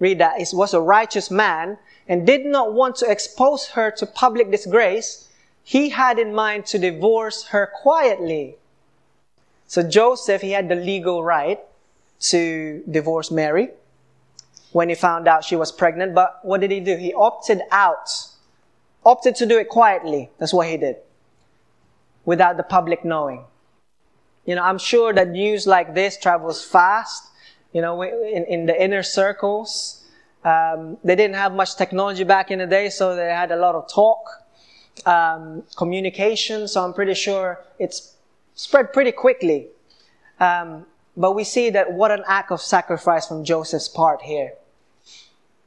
read 0.00 0.18
that, 0.18 0.40
it 0.40 0.48
was 0.52 0.74
a 0.74 0.80
righteous 0.80 1.30
man 1.30 1.78
and 2.08 2.26
did 2.26 2.44
not 2.44 2.72
want 2.72 2.96
to 2.96 3.08
expose 3.08 3.68
her 3.68 3.90
to 3.92 4.06
public 4.06 4.50
disgrace, 4.50 5.28
he 5.62 5.90
had 5.90 6.18
in 6.18 6.34
mind 6.34 6.66
to 6.66 6.78
divorce 6.78 7.44
her 7.48 7.70
quietly. 7.72 8.56
So 9.66 9.82
Joseph, 9.82 10.40
he 10.40 10.50
had 10.50 10.68
the 10.68 10.74
legal 10.74 11.22
right 11.22 11.60
to 12.20 12.82
divorce 12.90 13.30
Mary 13.30 13.68
when 14.72 14.88
he 14.88 14.94
found 14.94 15.28
out 15.28 15.44
she 15.44 15.54
was 15.54 15.70
pregnant. 15.70 16.14
But 16.14 16.40
what 16.42 16.60
did 16.60 16.70
he 16.70 16.80
do? 16.80 16.96
He 16.96 17.12
opted 17.12 17.60
out, 17.70 18.10
opted 19.04 19.36
to 19.36 19.46
do 19.46 19.58
it 19.58 19.68
quietly. 19.68 20.30
That's 20.38 20.52
what 20.52 20.66
he 20.66 20.76
did 20.76 20.96
without 22.24 22.56
the 22.56 22.62
public 22.62 23.04
knowing. 23.04 23.44
You 24.46 24.54
know, 24.54 24.62
I'm 24.62 24.78
sure 24.78 25.12
that 25.12 25.28
news 25.28 25.66
like 25.66 25.94
this 25.94 26.18
travels 26.18 26.64
fast 26.64 27.30
you 27.72 27.80
know, 27.80 28.02
in, 28.02 28.44
in 28.44 28.66
the 28.66 28.82
inner 28.82 29.02
circles. 29.02 30.04
Um, 30.44 30.96
they 31.04 31.14
didn't 31.14 31.36
have 31.36 31.52
much 31.52 31.76
technology 31.76 32.24
back 32.24 32.50
in 32.50 32.58
the 32.58 32.66
day, 32.66 32.90
so 32.90 33.14
they 33.14 33.26
had 33.26 33.52
a 33.52 33.56
lot 33.56 33.74
of 33.74 33.88
talk, 33.92 34.28
um, 35.06 35.62
communication. 35.76 36.66
So 36.66 36.84
I'm 36.84 36.92
pretty 36.92 37.14
sure 37.14 37.60
it's 37.78 38.16
spread 38.54 38.92
pretty 38.92 39.12
quickly. 39.12 39.68
Um, 40.38 40.86
but 41.16 41.32
we 41.32 41.44
see 41.44 41.70
that 41.70 41.92
what 41.92 42.10
an 42.10 42.24
act 42.26 42.50
of 42.50 42.60
sacrifice 42.60 43.26
from 43.26 43.44
Joseph's 43.44 43.88
part 43.88 44.22
here 44.22 44.54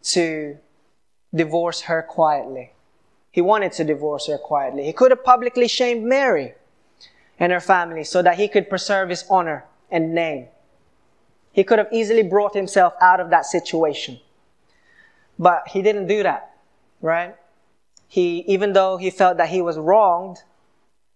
to 0.04 0.58
divorce 1.34 1.82
her 1.82 2.02
quietly. 2.02 2.72
He 3.32 3.42
wanted 3.42 3.72
to 3.74 3.84
divorce 3.84 4.28
her 4.28 4.38
quietly. 4.38 4.84
He 4.84 4.94
could 4.94 5.12
have 5.12 5.24
publicly 5.24 5.68
shamed 5.68 6.04
Mary 6.04 6.54
and 7.44 7.52
her 7.52 7.60
family 7.60 8.06
so 8.06 8.22
that 8.22 8.38
he 8.38 8.48
could 8.48 8.70
preserve 8.70 9.10
his 9.10 9.26
honor 9.30 9.66
and 9.92 10.16
name. 10.16 10.48
He 11.52 11.66
could 11.66 11.78
have 11.78 11.90
easily 11.92 12.24
brought 12.24 12.54
himself 12.54 12.94
out 13.02 13.20
of 13.20 13.32
that 13.32 13.46
situation. 13.46 14.22
But 15.38 15.68
he 15.68 15.82
didn't 15.82 16.08
do 16.08 16.24
that, 16.24 16.56
right? 17.02 17.36
He, 18.08 18.46
even 18.48 18.72
though 18.72 18.96
he 18.96 19.10
felt 19.10 19.36
that 19.40 19.50
he 19.50 19.62
was 19.62 19.78
wronged, 19.78 20.38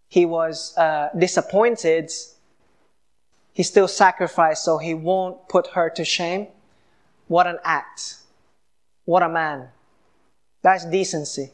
he 0.10 0.26
was 0.26 0.78
uh, 0.78 1.12
disappointed, 1.18 2.12
he 3.54 3.64
still 3.64 3.88
sacrificed 3.88 4.66
so 4.66 4.80
he 4.80 4.94
won't 4.94 5.48
put 5.48 5.68
her 5.76 5.90
to 5.92 6.04
shame. 6.04 6.48
What 7.30 7.48
an 7.48 7.60
act. 7.64 8.18
What 9.06 9.24
a 9.24 9.30
man. 9.30 9.70
That's 10.62 10.84
decency. 10.86 11.54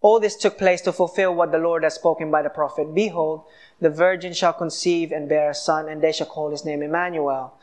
All 0.00 0.20
this 0.20 0.36
took 0.36 0.58
place 0.58 0.80
to 0.82 0.92
fulfill 0.92 1.34
what 1.34 1.50
the 1.50 1.58
Lord 1.58 1.82
had 1.82 1.92
spoken 1.92 2.30
by 2.30 2.42
the 2.42 2.50
prophet. 2.50 2.94
Behold, 2.94 3.42
the 3.80 3.90
virgin 3.90 4.32
shall 4.32 4.52
conceive 4.52 5.10
and 5.10 5.28
bear 5.28 5.50
a 5.50 5.54
son, 5.54 5.88
and 5.88 6.00
they 6.00 6.12
shall 6.12 6.26
call 6.26 6.50
his 6.50 6.64
name 6.64 6.82
Emmanuel. 6.82 7.54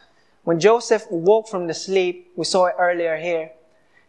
When 0.44 0.60
Joseph 0.60 1.10
woke 1.10 1.48
from 1.48 1.68
the 1.68 1.74
sleep, 1.74 2.32
we 2.36 2.46
saw 2.46 2.66
it 2.66 2.76
earlier 2.78 3.18
here, 3.18 3.52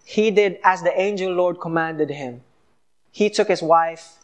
he 0.05 0.31
did 0.31 0.59
as 0.62 0.83
the 0.83 1.01
angel 1.01 1.33
Lord 1.33 1.61
commanded 1.61 2.11
him. 2.11 2.43
He 3.11 3.31
took 3.31 3.49
his 3.49 3.62
wife, 3.62 4.15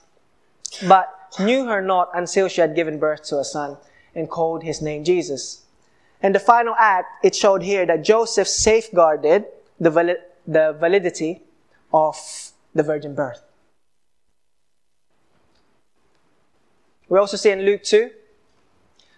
but 0.87 1.09
knew 1.39 1.67
her 1.67 1.81
not 1.81 2.11
until 2.13 2.49
she 2.49 2.61
had 2.61 2.75
given 2.75 2.99
birth 2.99 3.23
to 3.25 3.39
a 3.39 3.45
son, 3.45 3.79
and 4.15 4.29
called 4.29 4.63
his 4.63 4.83
name 4.83 5.05
Jesus. 5.05 5.65
And 6.21 6.35
the 6.35 6.41
final 6.41 6.75
act, 6.79 7.25
it 7.25 7.35
showed 7.35 7.63
here 7.63 7.87
that 7.87 8.05
Joseph 8.05 8.47
safeguarded 8.49 9.47
the, 9.81 9.91
valid, 9.91 10.19
the 10.47 10.77
validity 10.79 11.43
of 11.93 12.17
the 12.75 12.83
virgin 12.83 13.15
birth. 13.15 13.43
We 17.13 17.19
also 17.19 17.37
see 17.37 17.51
in 17.51 17.67
Luke 17.67 17.83
2, 17.83 18.05
it 18.05 18.13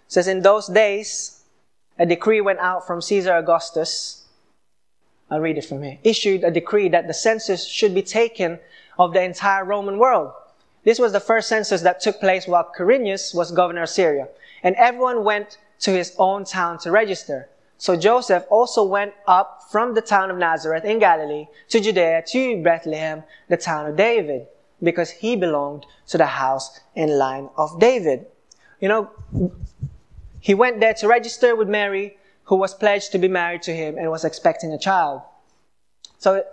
says, 0.09 0.26
In 0.26 0.42
those 0.42 0.66
days, 0.66 1.44
a 1.96 2.04
decree 2.04 2.40
went 2.40 2.59
out 2.59 2.85
from 2.85 3.00
Caesar 3.00 3.37
Augustus. 3.37 4.24
I'll 5.30 5.38
read 5.38 5.59
it 5.59 5.64
from 5.64 5.85
here. 5.85 5.98
Issued 6.02 6.42
a 6.42 6.50
decree 6.50 6.88
that 6.88 7.07
the 7.07 7.14
census 7.14 7.68
should 7.68 7.94
be 7.94 8.02
taken 8.02 8.59
of 8.98 9.12
the 9.12 9.22
entire 9.22 9.64
Roman 9.64 9.98
world. 9.98 10.33
This 10.83 10.98
was 10.98 11.12
the 11.12 11.20
first 11.20 11.48
census 11.48 11.83
that 11.83 12.00
took 12.00 12.18
place 12.18 12.48
while 12.48 12.68
Quirinius 12.76 13.33
was 13.33 13.52
governor 13.52 13.85
of 13.85 13.90
Syria. 13.90 14.26
And 14.64 14.74
everyone 14.74 15.22
went 15.22 15.59
to 15.83 15.92
his 15.92 16.16
own 16.18 16.44
town 16.44 16.78
to 16.78 16.90
register. 16.90 17.48
So 17.78 17.94
Joseph 17.94 18.44
also 18.50 18.83
went 18.83 19.14
up 19.28 19.68
from 19.70 19.94
the 19.94 20.02
town 20.02 20.33
of 20.33 20.37
Nazareth 20.37 20.85
in 20.85 20.98
Galilee 20.98 21.46
to 21.68 21.78
Judea 21.78 22.24
to 22.26 22.61
Bethlehem, 22.61 23.22
the 23.48 23.57
town 23.57 23.87
of 23.87 23.94
David 23.94 24.48
because 24.82 25.10
he 25.10 25.37
belonged 25.37 25.87
to 26.08 26.18
the 26.18 26.26
house 26.26 26.80
and 26.94 27.16
line 27.16 27.48
of 27.56 27.78
David. 27.80 28.26
You 28.80 28.88
know, 28.88 29.10
he 30.40 30.54
went 30.54 30.80
there 30.80 30.94
to 30.94 31.08
register 31.08 31.56
with 31.56 31.68
Mary, 31.68 32.18
who 32.44 32.56
was 32.56 32.74
pledged 32.74 33.12
to 33.12 33.18
be 33.18 33.28
married 33.28 33.62
to 33.62 33.74
him 33.74 33.96
and 33.96 34.10
was 34.10 34.24
expecting 34.24 34.72
a 34.72 34.78
child. 34.78 35.22
So 36.18 36.44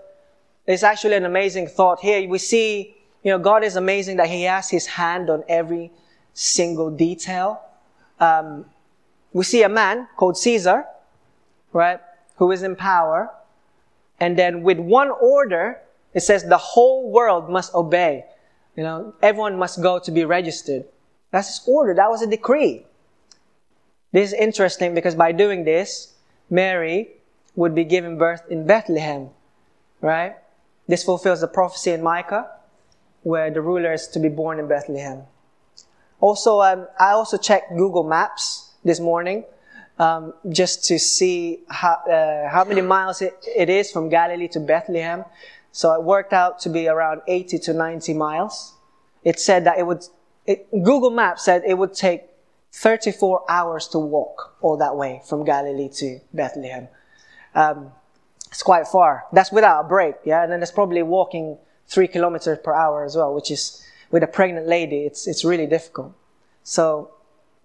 it's 0.65 0.83
actually 0.83 1.15
an 1.15 1.25
amazing 1.25 1.67
thought 1.67 1.99
here. 1.99 2.27
We 2.27 2.37
see, 2.37 2.95
you 3.23 3.31
know, 3.31 3.39
God 3.39 3.63
is 3.63 3.75
amazing 3.75 4.17
that 4.17 4.29
he 4.29 4.43
has 4.43 4.69
his 4.69 4.85
hand 4.85 5.29
on 5.29 5.43
every 5.49 5.91
single 6.33 6.89
detail. 6.89 7.61
Um, 8.19 8.65
we 9.33 9.43
see 9.43 9.63
a 9.63 9.69
man 9.69 10.07
called 10.15 10.37
Caesar, 10.37 10.85
right, 11.73 11.99
who 12.35 12.51
is 12.51 12.63
in 12.63 12.75
power. 12.75 13.29
And 14.19 14.37
then 14.37 14.61
with 14.61 14.79
one 14.79 15.09
order, 15.09 15.81
it 16.13 16.21
says 16.21 16.43
the 16.43 16.57
whole 16.57 17.11
world 17.11 17.49
must 17.49 17.73
obey. 17.73 18.25
You 18.75 18.83
know, 18.83 19.13
everyone 19.21 19.57
must 19.57 19.81
go 19.81 19.99
to 19.99 20.11
be 20.11 20.23
registered. 20.25 20.85
That's 21.31 21.47
his 21.47 21.61
order. 21.67 21.93
That 21.93 22.09
was 22.09 22.21
a 22.21 22.27
decree. 22.27 22.85
This 24.11 24.31
is 24.31 24.33
interesting 24.33 24.93
because 24.93 25.15
by 25.15 25.31
doing 25.31 25.63
this, 25.63 26.13
Mary 26.49 27.09
would 27.55 27.73
be 27.73 27.83
given 27.83 28.17
birth 28.17 28.43
in 28.49 28.65
Bethlehem, 28.65 29.29
right? 30.01 30.35
This 30.87 31.03
fulfills 31.03 31.41
the 31.41 31.47
prophecy 31.47 31.91
in 31.91 32.03
Micah, 32.03 32.49
where 33.23 33.51
the 33.51 33.61
ruler 33.61 33.93
is 33.93 34.07
to 34.09 34.19
be 34.19 34.29
born 34.29 34.59
in 34.59 34.67
Bethlehem. 34.67 35.23
Also, 36.19 36.61
um, 36.61 36.87
I 36.99 37.11
also 37.11 37.37
checked 37.37 37.75
Google 37.75 38.03
Maps 38.03 38.71
this 38.83 38.99
morning 38.99 39.45
um, 39.99 40.33
just 40.49 40.83
to 40.85 40.99
see 40.99 41.59
how, 41.69 41.93
uh, 41.93 42.49
how 42.49 42.63
many 42.63 42.81
miles 42.81 43.21
it, 43.21 43.33
it 43.55 43.69
is 43.69 43.91
from 43.91 44.09
Galilee 44.09 44.47
to 44.49 44.59
Bethlehem. 44.59 45.23
So 45.71 45.93
it 45.93 46.03
worked 46.03 46.33
out 46.33 46.59
to 46.61 46.69
be 46.69 46.87
around 46.87 47.21
80 47.27 47.59
to 47.59 47.73
90 47.73 48.13
miles. 48.13 48.75
It 49.23 49.39
said 49.39 49.65
that 49.65 49.77
it 49.77 49.87
would, 49.87 50.03
it, 50.45 50.69
Google 50.71 51.11
Maps 51.11 51.45
said 51.45 51.63
it 51.65 51.77
would 51.77 51.93
take 51.93 52.23
34 52.73 53.45
hours 53.49 53.87
to 53.89 53.99
walk 53.99 54.55
all 54.61 54.77
that 54.77 54.95
way 54.95 55.21
from 55.27 55.45
Galilee 55.45 55.89
to 55.89 56.19
Bethlehem. 56.33 56.87
Um, 57.53 57.91
it's 58.47 58.63
quite 58.63 58.87
far. 58.87 59.25
That's 59.31 59.51
without 59.51 59.85
a 59.85 59.87
break, 59.87 60.15
yeah? 60.25 60.43
And 60.43 60.51
then 60.51 60.61
it's 60.61 60.71
probably 60.71 61.03
walking 61.03 61.57
three 61.87 62.07
kilometers 62.07 62.59
per 62.63 62.73
hour 62.73 63.03
as 63.03 63.15
well, 63.15 63.33
which 63.33 63.51
is, 63.51 63.85
with 64.09 64.23
a 64.23 64.27
pregnant 64.27 64.67
lady, 64.67 65.05
it's, 65.05 65.27
it's 65.27 65.45
really 65.45 65.67
difficult. 65.67 66.13
So 66.63 67.11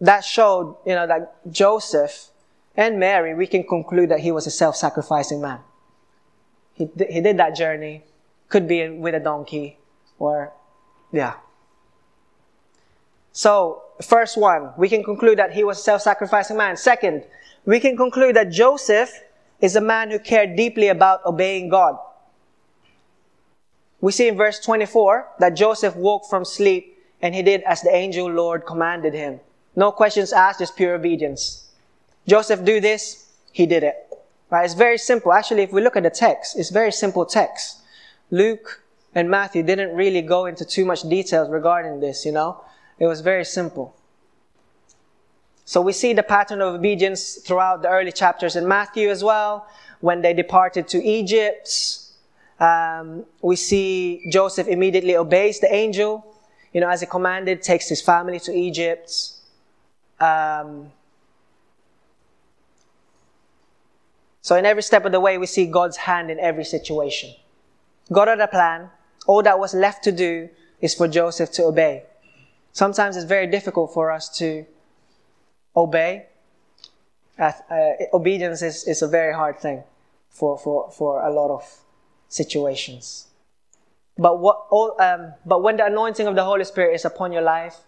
that 0.00 0.24
showed, 0.24 0.76
you 0.86 0.94
know, 0.94 1.06
that 1.06 1.34
Joseph 1.50 2.28
and 2.76 3.00
Mary, 3.00 3.34
we 3.34 3.46
can 3.46 3.64
conclude 3.64 4.10
that 4.10 4.20
he 4.20 4.30
was 4.30 4.46
a 4.46 4.50
self-sacrificing 4.50 5.40
man. 5.40 5.60
He, 6.76 6.88
he 7.10 7.20
did 7.20 7.38
that 7.38 7.56
journey. 7.56 8.04
Could 8.48 8.68
be 8.68 8.88
with 8.88 9.14
a 9.14 9.20
donkey 9.20 9.78
or, 10.18 10.52
yeah. 11.12 11.34
So, 13.32 13.82
first 14.00 14.38
one, 14.38 14.72
we 14.78 14.88
can 14.88 15.02
conclude 15.02 15.38
that 15.38 15.52
he 15.52 15.64
was 15.64 15.78
a 15.78 15.82
self-sacrificing 15.82 16.56
man. 16.56 16.76
Second, 16.76 17.24
we 17.64 17.80
can 17.80 17.96
conclude 17.96 18.36
that 18.36 18.50
Joseph 18.50 19.10
is 19.60 19.74
a 19.74 19.80
man 19.80 20.10
who 20.10 20.18
cared 20.18 20.56
deeply 20.56 20.88
about 20.88 21.24
obeying 21.26 21.68
God. 21.68 21.98
We 24.00 24.12
see 24.12 24.28
in 24.28 24.36
verse 24.36 24.60
24 24.60 25.28
that 25.40 25.50
Joseph 25.50 25.96
woke 25.96 26.28
from 26.28 26.44
sleep 26.44 26.98
and 27.20 27.34
he 27.34 27.42
did 27.42 27.62
as 27.62 27.82
the 27.82 27.94
angel 27.94 28.30
Lord 28.30 28.66
commanded 28.66 29.14
him. 29.14 29.40
No 29.74 29.90
questions 29.90 30.32
asked, 30.32 30.60
just 30.60 30.76
pure 30.76 30.94
obedience. 30.94 31.68
Joseph 32.26 32.64
do 32.64 32.80
this, 32.80 33.32
he 33.52 33.66
did 33.66 33.82
it. 33.82 34.05
Right? 34.50 34.64
It's 34.64 34.74
very 34.74 34.98
simple. 34.98 35.32
Actually, 35.32 35.62
if 35.62 35.72
we 35.72 35.82
look 35.82 35.96
at 35.96 36.02
the 36.02 36.11
text, 36.11 36.56
it's 36.59 36.70
very 36.70 36.92
simple 36.92 37.26
text. 37.26 37.80
Luke 38.30 38.82
and 39.14 39.30
Matthew 39.30 39.62
didn't 39.62 39.94
really 39.96 40.22
go 40.22 40.46
into 40.46 40.64
too 40.64 40.85
much 40.85 41.02
details 41.02 41.48
regarding 41.50 42.00
this, 42.00 42.24
you 42.24 42.32
know. 42.32 42.62
It 42.98 43.06
was 43.06 43.20
very 43.20 43.44
simple. 43.44 43.94
So 45.64 45.80
we 45.80 45.92
see 45.92 46.12
the 46.12 46.22
pattern 46.22 46.61
of 46.61 46.74
obedience 46.74 47.37
throughout 47.37 47.82
the 47.82 47.88
early 47.88 48.12
chapters 48.12 48.54
in 48.54 48.68
Matthew 48.68 49.11
as 49.11 49.24
well. 49.24 49.66
When 50.00 50.22
they 50.22 50.32
departed 50.32 50.87
to 50.88 51.02
Egypt, 51.02 51.98
um, 52.61 53.24
we 53.42 53.56
see 53.56 54.22
Joseph 54.30 54.68
immediately 54.68 55.16
obeys 55.16 55.59
the 55.59 55.74
angel, 55.74 56.24
you 56.72 56.80
know, 56.80 56.88
as 56.88 57.00
he 57.00 57.06
commanded, 57.06 57.62
takes 57.62 57.88
his 57.88 58.00
family 58.00 58.38
to 58.40 58.52
Egypt. 58.52 59.32
Um, 60.20 60.92
So 64.46 64.54
in 64.54 64.64
every 64.64 64.85
step 64.85 65.04
of 65.04 65.11
the 65.11 65.18
way, 65.18 65.38
we 65.38 65.46
see 65.46 65.66
God's 65.66 65.96
hand 65.96 66.30
in 66.30 66.38
every 66.38 66.62
situation. 66.62 67.35
God 68.12 68.28
had 68.28 68.38
a 68.38 68.46
plan. 68.46 68.90
All 69.26 69.42
that 69.42 69.59
was 69.59 69.74
left 69.74 70.04
to 70.04 70.12
do 70.12 70.48
is 70.80 70.94
for 70.94 71.09
Joseph 71.09 71.50
to 71.54 71.64
obey. 71.64 72.04
Sometimes 72.70 73.16
it's 73.16 73.26
very 73.26 73.48
difficult 73.48 73.92
for 73.92 74.12
us 74.12 74.28
to 74.38 74.64
obey. 75.76 76.26
Uh, 77.37 77.50
uh, 77.68 77.90
obedience 78.12 78.62
is, 78.62 78.85
is 78.85 79.02
a 79.02 79.09
very 79.09 79.35
hard 79.35 79.59
thing 79.59 79.82
for, 80.28 80.56
for, 80.56 80.92
for 80.92 81.26
a 81.26 81.32
lot 81.32 81.50
of 81.50 81.64
situations. 82.28 83.26
But 84.16 84.38
what, 84.38 84.66
all, 84.70 84.94
um, 85.02 85.35
but 85.44 85.61
when 85.61 85.76
the 85.76 85.87
anointing 85.87 86.28
of 86.28 86.37
the 86.37 86.44
Holy 86.44 86.64
Spirit 86.64 86.94
is 86.94 87.04
upon 87.04 87.32
your 87.32 87.42
life 87.42 87.78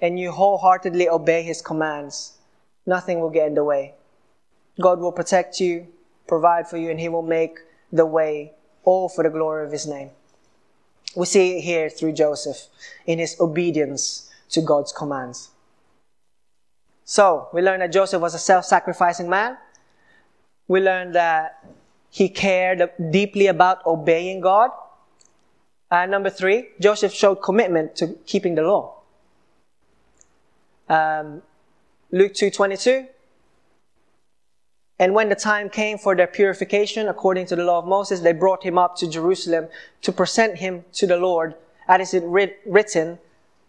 and 0.00 0.18
you 0.18 0.32
wholeheartedly 0.32 1.08
obey 1.08 1.44
His 1.44 1.62
commands, 1.62 2.38
nothing 2.86 3.20
will 3.20 3.30
get 3.30 3.46
in 3.46 3.54
the 3.54 3.62
way. 3.62 3.94
God 4.80 4.98
will 4.98 5.12
protect 5.12 5.60
you 5.60 5.86
provide 6.28 6.68
for 6.68 6.76
you, 6.76 6.90
and 6.90 7.00
He 7.00 7.08
will 7.08 7.22
make 7.22 7.58
the 7.90 8.06
way 8.06 8.52
all 8.84 9.08
for 9.08 9.24
the 9.24 9.30
glory 9.30 9.64
of 9.66 9.72
His 9.72 9.86
name. 9.86 10.10
We 11.14 11.26
see 11.26 11.58
it 11.58 11.62
here 11.62 11.90
through 11.90 12.12
Joseph 12.12 12.68
in 13.06 13.18
his 13.18 13.36
obedience 13.40 14.30
to 14.50 14.60
God's 14.60 14.92
commands. 14.92 15.50
So, 17.04 17.48
we 17.52 17.62
learned 17.62 17.82
that 17.82 17.92
Joseph 17.92 18.20
was 18.20 18.34
a 18.34 18.38
self 18.38 18.64
sacrificing 18.64 19.28
man. 19.28 19.56
We 20.66 20.80
learned 20.80 21.14
that 21.14 21.64
he 22.10 22.28
cared 22.28 22.90
deeply 23.10 23.46
about 23.46 23.84
obeying 23.86 24.40
God. 24.40 24.70
And 25.90 26.10
number 26.10 26.28
three, 26.28 26.68
Joseph 26.78 27.12
showed 27.12 27.36
commitment 27.36 27.96
to 27.96 28.08
keeping 28.26 28.54
the 28.54 28.62
law. 28.62 29.00
Um, 30.88 31.42
Luke 32.12 32.32
2.22, 32.34 33.08
and 34.98 35.14
when 35.14 35.28
the 35.28 35.36
time 35.36 35.70
came 35.70 35.96
for 35.96 36.16
their 36.16 36.26
purification 36.26 37.08
according 37.08 37.46
to 37.46 37.56
the 37.56 37.64
law 37.64 37.78
of 37.78 37.86
Moses, 37.86 38.20
they 38.20 38.32
brought 38.32 38.64
him 38.64 38.76
up 38.76 38.96
to 38.96 39.08
Jerusalem 39.08 39.68
to 40.02 40.12
present 40.12 40.58
him 40.58 40.84
to 40.94 41.06
the 41.06 41.16
Lord, 41.16 41.54
as 41.86 42.12
it 42.12 42.24
is 42.24 42.54
written 42.66 43.18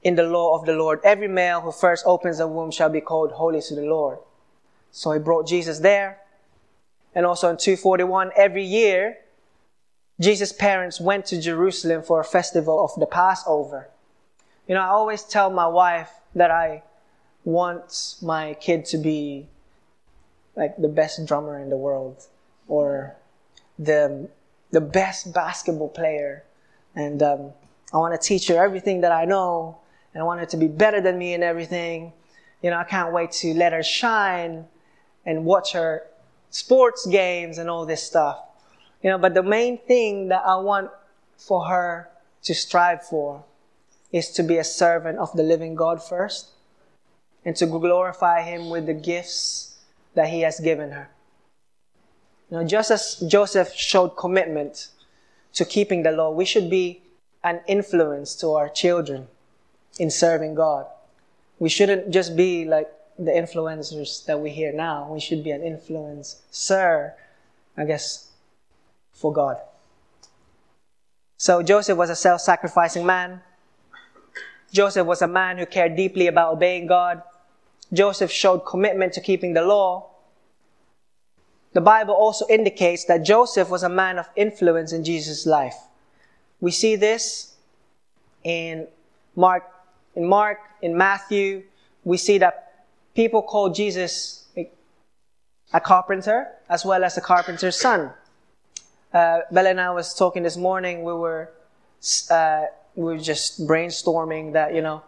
in 0.02 0.16
the 0.16 0.24
law 0.24 0.58
of 0.58 0.66
the 0.66 0.74
Lord. 0.74 1.00
Every 1.04 1.28
male 1.28 1.62
who 1.62 1.72
first 1.72 2.06
opens 2.08 2.40
a 2.40 2.48
womb 2.48 2.72
shall 2.72 2.90
be 2.90 3.02
called 3.02 3.34
holy 3.34 3.62
to 3.62 3.76
the 3.76 3.84
Lord. 3.84 4.18
So 4.92 5.12
he 5.12 5.20
brought 5.20 5.46
Jesus 5.48 5.80
there. 5.80 6.20
And 7.14 7.26
also 7.26 7.50
in 7.50 7.58
241, 7.58 8.32
every 8.36 8.64
year, 8.64 9.18
Jesus' 10.20 10.52
parents 10.52 11.00
went 11.00 11.26
to 11.28 11.40
Jerusalem 11.40 12.02
for 12.02 12.20
a 12.20 12.24
festival 12.24 12.84
of 12.84 13.00
the 13.00 13.06
Passover. 13.06 13.90
You 14.68 14.76
know, 14.76 14.82
I 14.82 14.88
always 14.88 15.24
tell 15.24 15.50
my 15.50 15.68
wife 15.68 16.12
that 16.34 16.50
I 16.50 16.84
want 17.44 18.16
my 18.22 18.56
kid 18.56 18.86
to 18.86 18.98
be 18.98 19.48
like 20.56 20.76
the 20.78 20.88
best 20.88 21.26
drummer 21.26 21.60
in 21.60 21.70
the 21.70 21.78
world 21.78 22.28
or 22.68 23.16
the 23.78 24.30
the 24.72 24.82
best 24.82 25.34
basketball 25.34 25.90
player. 25.90 26.44
And 26.96 27.22
um, 27.24 27.52
i 27.94 27.98
want 27.98 28.20
to 28.20 28.28
teach 28.28 28.48
her 28.48 28.64
everything 28.64 29.02
that 29.02 29.12
i 29.12 29.26
know 29.26 29.80
and 30.14 30.22
i 30.22 30.26
want 30.26 30.40
her 30.40 30.46
to 30.46 30.58
be 30.58 30.68
better 30.68 31.02
than 31.02 31.18
me 31.18 31.34
in 31.34 31.44
everything. 31.44 32.14
You 32.62 32.70
know 32.72 32.78
i 32.78 32.84
can't 32.84 33.14
wait 33.14 33.32
to 33.44 33.54
let 33.54 33.74
her 33.74 33.84
shine 33.84 34.66
and 35.26 35.46
watch 35.46 35.74
her 35.74 36.04
sports 36.50 37.06
games 37.06 37.58
and 37.58 37.70
all 37.70 37.86
this 37.86 38.04
stuff. 38.04 38.40
You 39.02 39.12
know 39.12 39.18
but 39.18 39.34
the 39.34 39.44
main 39.44 39.78
thing 39.78 40.30
that 40.30 40.44
i 40.46 40.58
want 40.58 40.92
for 41.38 41.66
her 41.66 42.10
to 42.44 42.54
strive 42.54 43.06
for 43.06 43.44
is 44.12 44.30
to 44.32 44.44
be 44.44 44.58
a 44.58 44.64
servant 44.64 45.18
of 45.20 45.32
the 45.34 45.44
living 45.44 45.76
god 45.76 46.02
first 46.04 46.50
and 47.46 47.56
to 47.56 47.66
glorify 47.66 48.42
him 48.42 48.70
with 48.70 48.86
the 48.88 48.94
gifts 48.94 49.69
that 50.20 50.28
he 50.28 50.42
has 50.42 50.60
given 50.60 50.92
her. 50.92 51.10
You 52.52 52.58
know, 52.58 52.68
just 52.68 52.92
as 52.92 53.24
Joseph 53.26 53.74
showed 53.74 54.18
commitment 54.18 54.90
to 55.54 55.64
keeping 55.64 56.04
the 56.04 56.12
law, 56.12 56.30
we 56.30 56.44
should 56.44 56.70
be 56.70 57.04
an 57.42 57.62
influence 57.68 58.36
to 58.36 58.52
our 58.52 58.68
children 58.68 59.30
in 59.98 60.12
serving 60.12 60.56
God. 60.56 60.88
We 61.58 61.70
shouldn't 61.70 62.12
just 62.12 62.36
be 62.36 62.66
like 62.66 62.90
the 63.18 63.32
influencers 63.32 64.26
that 64.26 64.42
we 64.42 64.50
hear 64.50 64.74
now. 64.74 65.08
We 65.10 65.22
should 65.22 65.42
be 65.42 65.52
an 65.52 65.62
influencer, 65.62 67.14
I 67.78 67.86
guess, 67.86 68.32
for 69.14 69.32
God. 69.32 69.56
So 71.38 71.64
Joseph 71.64 71.98
was 71.98 72.10
a 72.10 72.16
self 72.18 72.42
sacrificing 72.42 73.06
man. 73.06 73.40
Joseph 74.74 75.08
was 75.08 75.22
a 75.22 75.28
man 75.30 75.58
who 75.58 75.66
cared 75.66 75.96
deeply 75.96 76.28
about 76.28 76.56
obeying 76.56 76.88
God. 76.88 77.24
Joseph 77.94 78.32
showed 78.32 78.66
commitment 78.66 79.14
to 79.14 79.22
keeping 79.22 79.54
the 79.54 79.62
law. 79.62 80.09
The 81.74 81.82
Bible 81.82 82.14
also 82.14 82.46
indicates 82.50 83.06
that 83.06 83.24
Joseph 83.24 83.70
was 83.70 83.84
a 83.84 83.90
man 83.90 84.18
of 84.18 84.28
influence 84.36 84.92
in 84.92 85.04
Jesus' 85.04 85.46
life. 85.46 85.76
We 86.60 86.72
see 86.72 86.96
this 86.96 87.56
in 88.44 88.88
Mark, 89.36 89.64
in 90.16 90.28
Mark, 90.28 90.60
in 90.82 90.98
Matthew. 90.98 91.64
We 92.04 92.18
see 92.18 92.40
that 92.40 92.86
people 93.14 93.42
call 93.42 93.70
Jesus 93.70 94.48
a 95.74 95.80
carpenter 95.80 96.48
as 96.70 96.84
well 96.84 97.04
as 97.04 97.18
a 97.18 97.22
carpenter's 97.22 97.80
son. 97.80 98.12
Uh, 99.14 99.42
Bella 99.52 99.70
and 99.70 99.82
I 99.82 99.92
was 99.92 100.14
talking 100.14 100.44
this 100.44 100.58
morning. 100.58 101.04
We 101.04 101.14
were 101.14 101.52
uh, 102.30 102.66
we 102.96 103.04
were 103.04 103.18
just 103.18 103.68
brainstorming 103.68 104.54
that 104.54 104.74
you 104.74 104.82
know, 104.82 105.04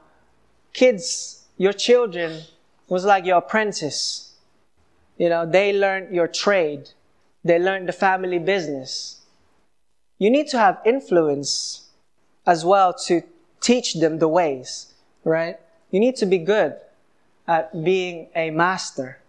kids, 0.73 1.45
your 1.57 1.73
children 1.73 2.41
was 2.87 3.05
like 3.05 3.25
your 3.25 3.37
apprentice. 3.37 4.30
You 5.17 5.29
know, 5.29 5.45
they 5.45 5.73
learned 5.73 6.15
your 6.15 6.27
trade. 6.27 6.89
They 7.43 7.59
learned 7.59 7.87
the 7.87 7.93
family 7.93 8.39
business. 8.39 9.21
You 10.17 10.29
need 10.29 10.47
to 10.49 10.57
have 10.57 10.79
influence 10.85 11.89
as 12.45 12.63
well 12.65 12.93
to 13.05 13.21
teach 13.59 13.95
them 13.95 14.19
the 14.19 14.27
ways, 14.27 14.93
right? 15.23 15.59
You 15.91 15.99
need 15.99 16.15
to 16.17 16.25
be 16.25 16.37
good 16.37 16.75
at 17.47 17.83
being 17.83 18.27
a 18.35 18.49
master, 18.49 19.19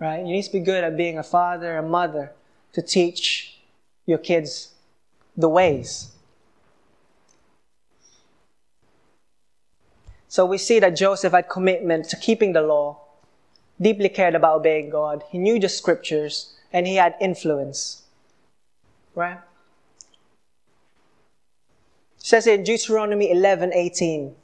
right? 0.00 0.18
You 0.18 0.32
need 0.32 0.44
to 0.44 0.52
be 0.52 0.60
good 0.60 0.84
at 0.84 0.96
being 0.96 1.18
a 1.18 1.22
father, 1.22 1.76
a 1.76 1.82
mother, 1.82 2.32
to 2.72 2.82
teach 2.82 3.58
your 4.06 4.18
kids 4.18 4.74
the 5.36 5.48
ways. 5.48 6.10
So 10.28 10.44
we 10.44 10.58
see 10.58 10.80
that 10.80 10.96
Joseph 10.96 11.32
had 11.32 11.48
commitment 11.48 12.08
to 12.08 12.16
keeping 12.16 12.52
the 12.52 12.62
law, 12.62 13.00
deeply 13.84 14.08
cared 14.08 14.34
about 14.34 14.56
obeying 14.56 14.90
God. 14.90 15.22
He 15.30 15.38
knew 15.38 15.60
the 15.60 15.68
scriptures 15.68 16.54
and 16.72 16.86
he 16.86 16.96
had 16.96 17.14
influence. 17.20 18.02
Right? 19.14 19.38
It 22.18 22.26
says 22.26 22.46
in 22.46 22.64
Deuteronomy 22.64 23.30
11, 23.30 23.72
18. 23.72 24.34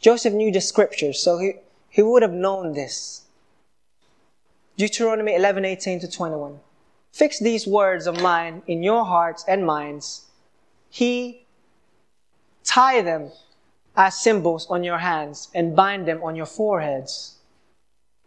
Joseph 0.00 0.32
knew 0.32 0.50
the 0.50 0.62
scriptures, 0.62 1.22
so 1.22 1.38
he, 1.38 1.52
he 1.90 2.02
would 2.02 2.22
have 2.22 2.32
known 2.32 2.72
this. 2.72 3.26
Deuteronomy 4.78 5.34
11, 5.34 5.66
18 5.66 6.00
to 6.00 6.10
21. 6.10 6.58
Fix 7.12 7.38
these 7.38 7.66
words 7.66 8.06
of 8.06 8.22
mine 8.22 8.62
in 8.66 8.82
your 8.82 9.04
hearts 9.04 9.44
and 9.46 9.66
minds. 9.66 10.26
He 10.88 11.44
tie 12.64 13.02
them 13.02 13.30
as 13.94 14.18
symbols 14.18 14.66
on 14.70 14.82
your 14.82 14.98
hands 14.98 15.50
and 15.54 15.76
bind 15.76 16.08
them 16.08 16.22
on 16.22 16.34
your 16.34 16.46
foreheads. 16.46 17.39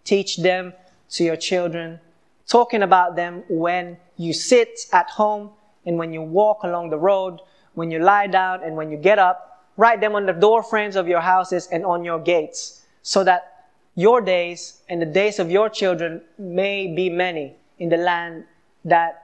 Teach 0.04 0.38
them 0.38 0.74
to 1.12 1.24
your 1.24 1.36
children, 1.36 2.00
talking 2.48 2.82
about 2.82 3.16
them 3.16 3.44
when 3.50 3.98
you 4.18 4.34
sit 4.34 4.80
at 4.92 5.10
home 5.10 5.52
and 5.86 5.98
when 5.98 6.13
you 6.13 6.22
walk 6.22 6.63
along 6.63 6.89
the 6.89 6.98
road, 6.98 7.39
when 7.74 7.92
you 7.92 8.00
lie 8.00 8.28
down 8.28 8.63
and 8.63 8.76
when 8.76 8.92
you 8.92 8.98
get 8.98 9.20
up. 9.20 9.66
Write 9.78 10.02
them 10.02 10.16
on 10.16 10.26
the 10.26 10.34
door 10.34 10.62
frames 10.62 10.96
of 10.96 11.08
your 11.08 11.22
houses 11.22 11.68
and 11.72 11.86
on 11.86 12.04
your 12.04 12.20
gates, 12.20 12.86
so 13.02 13.24
that 13.24 13.66
your 13.96 14.22
days 14.22 14.82
and 14.89 15.02
the 15.02 15.06
days 15.06 15.39
of 15.39 15.50
your 15.50 15.70
children 15.70 16.22
may 16.38 16.88
be 16.88 17.10
many 17.10 17.56
in 17.80 17.89
the 17.89 17.98
land 17.98 18.44
that 18.86 19.24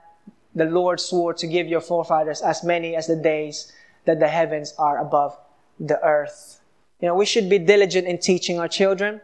the 0.54 0.64
Lord 0.64 0.98
swore 1.00 1.34
to 1.34 1.46
give 1.46 1.68
your 1.68 1.80
forefathers 1.80 2.42
as 2.42 2.64
many 2.64 2.96
as 2.96 3.06
the 3.06 3.16
days 3.16 3.72
that 4.04 4.18
the 4.18 4.28
heavens 4.28 4.74
are 4.78 4.98
above 4.98 5.36
the 5.78 6.02
earth. 6.04 6.60
You 7.00 7.08
know, 7.08 7.14
we 7.14 7.26
should 7.26 7.48
be 7.48 7.58
diligent 7.58 8.06
in 8.06 8.18
teaching 8.18 8.58
our 8.58 8.68
children 8.68 9.20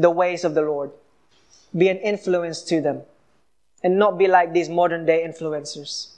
the 0.00 0.10
ways 0.10 0.44
of 0.44 0.54
the 0.54 0.62
Lord. 0.62 0.90
Be 1.76 1.88
an 1.88 1.98
influence 1.98 2.62
to 2.62 2.80
them 2.80 3.02
and 3.84 3.98
not 3.98 4.18
be 4.18 4.26
like 4.26 4.52
these 4.52 4.68
modern 4.68 5.04
day 5.04 5.24
influencers. 5.26 6.14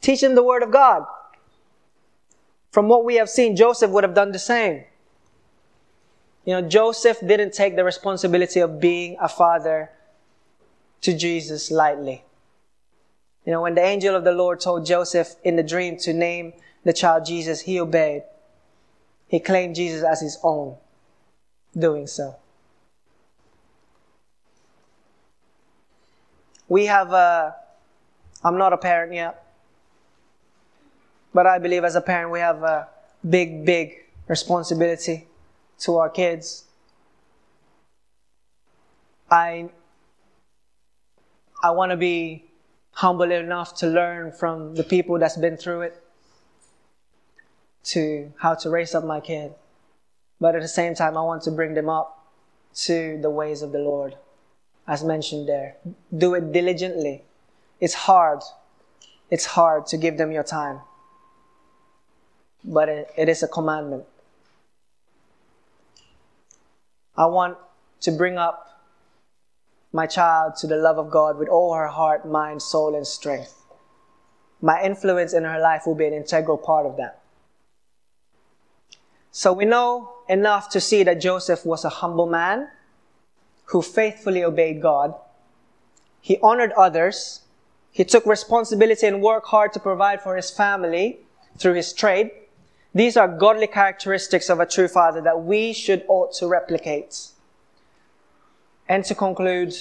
Teach 0.00 0.20
them 0.20 0.34
the 0.34 0.42
word 0.42 0.62
of 0.62 0.70
God. 0.70 1.04
From 2.70 2.88
what 2.88 3.04
we 3.04 3.16
have 3.16 3.30
seen, 3.30 3.56
Joseph 3.56 3.90
would 3.90 4.04
have 4.04 4.14
done 4.14 4.32
the 4.32 4.38
same. 4.38 4.84
You 6.44 6.54
know, 6.54 6.68
Joseph 6.68 7.20
didn't 7.20 7.52
take 7.52 7.76
the 7.76 7.84
responsibility 7.84 8.60
of 8.60 8.78
being 8.78 9.16
a 9.20 9.28
father 9.28 9.90
to 11.00 11.16
Jesus 11.16 11.70
lightly. 11.70 12.24
You 13.44 13.52
know, 13.52 13.62
when 13.62 13.74
the 13.74 13.84
angel 13.84 14.14
of 14.14 14.24
the 14.24 14.32
Lord 14.32 14.60
told 14.60 14.84
Joseph 14.84 15.36
in 15.42 15.56
the 15.56 15.62
dream 15.62 15.96
to 15.98 16.12
name 16.12 16.52
the 16.84 16.92
child 16.92 17.24
Jesus, 17.24 17.62
he 17.62 17.80
obeyed. 17.80 18.22
He 19.28 19.40
claimed 19.40 19.76
Jesus 19.76 20.02
as 20.02 20.20
his 20.20 20.38
own, 20.42 20.76
doing 21.76 22.06
so. 22.06 22.36
We 26.68 26.86
have 26.86 27.12
a, 27.12 27.56
I'm 28.44 28.58
not 28.58 28.72
a 28.72 28.76
parent 28.76 29.14
yet, 29.14 29.44
but 31.32 31.46
I 31.46 31.58
believe 31.58 31.84
as 31.84 31.94
a 31.94 32.00
parent 32.00 32.30
we 32.30 32.40
have 32.40 32.62
a 32.62 32.88
big, 33.28 33.64
big 33.64 33.94
responsibility 34.26 35.26
to 35.80 35.96
our 35.96 36.10
kids. 36.10 36.64
I, 39.30 39.70
I 41.62 41.70
want 41.70 41.90
to 41.90 41.96
be 41.96 42.44
humble 42.92 43.30
enough 43.30 43.74
to 43.76 43.86
learn 43.86 44.32
from 44.32 44.74
the 44.74 44.84
people 44.84 45.18
that's 45.18 45.36
been 45.36 45.56
through 45.56 45.82
it 45.82 46.02
to 47.84 48.32
how 48.38 48.54
to 48.54 48.70
raise 48.70 48.94
up 48.94 49.04
my 49.04 49.20
kid. 49.20 49.54
But 50.40 50.54
at 50.54 50.62
the 50.62 50.68
same 50.68 50.94
time, 50.94 51.16
I 51.16 51.22
want 51.22 51.42
to 51.44 51.50
bring 51.50 51.74
them 51.74 51.88
up 51.88 52.26
to 52.86 53.18
the 53.20 53.30
ways 53.30 53.62
of 53.62 53.72
the 53.72 53.78
Lord, 53.78 54.16
as 54.88 55.04
mentioned 55.04 55.46
there. 55.46 55.76
Do 56.16 56.34
it 56.34 56.50
diligently. 56.50 57.22
It's 57.78 57.94
hard. 57.94 58.40
It's 59.30 59.44
hard 59.44 59.86
to 59.88 59.98
give 59.98 60.16
them 60.16 60.32
your 60.32 60.42
time. 60.42 60.80
But 62.64 62.88
it, 62.88 63.28
is 63.28 63.42
a 63.42 63.48
commandment. 63.48 64.04
I 67.16 67.26
want 67.26 67.58
to 68.00 68.10
bring 68.10 68.38
up 68.38 68.64
my 69.92 70.06
child 70.06 70.56
to 70.56 70.66
the 70.66 70.76
love 70.76 70.98
of 70.98 71.10
God 71.10 71.38
with 71.38 71.48
all 71.48 71.74
her 71.74 71.88
heart, 71.88 72.26
mind, 72.26 72.62
soul, 72.62 72.96
and 72.96 73.06
strength. 73.06 73.54
My 74.62 74.82
influence 74.82 75.34
in 75.34 75.44
her 75.44 75.60
life 75.60 75.82
will 75.86 75.94
be 75.94 76.06
an 76.06 76.14
integral 76.14 76.56
part 76.56 76.86
of 76.86 76.96
that. 76.96 77.20
So 79.30 79.52
we 79.52 79.66
know 79.66 80.14
enough 80.28 80.68
to 80.70 80.80
see 80.80 81.02
that 81.04 81.20
Joseph 81.20 81.64
was 81.64 81.84
a 81.84 81.88
humble 81.88 82.26
man 82.26 82.68
who 83.68 83.82
faithfully 83.82 84.42
obeyed 84.42 84.80
God. 84.80 85.14
He 86.20 86.38
honored 86.42 86.72
others. 86.72 87.42
He 87.90 88.04
took 88.04 88.24
responsibility 88.26 89.06
and 89.06 89.22
worked 89.22 89.48
hard 89.48 89.72
to 89.74 89.80
provide 89.80 90.22
for 90.22 90.36
his 90.36 90.50
family 90.50 91.20
through 91.58 91.74
his 91.74 91.92
trade. 91.92 92.30
These 92.94 93.16
are 93.16 93.28
godly 93.28 93.66
characteristics 93.66 94.48
of 94.48 94.60
a 94.60 94.66
true 94.66 94.88
father 94.88 95.20
that 95.20 95.44
we 95.44 95.72
should 95.72 96.04
ought 96.08 96.32
to 96.34 96.48
replicate. 96.48 97.28
And 98.88 99.04
to 99.04 99.14
conclude, 99.14 99.74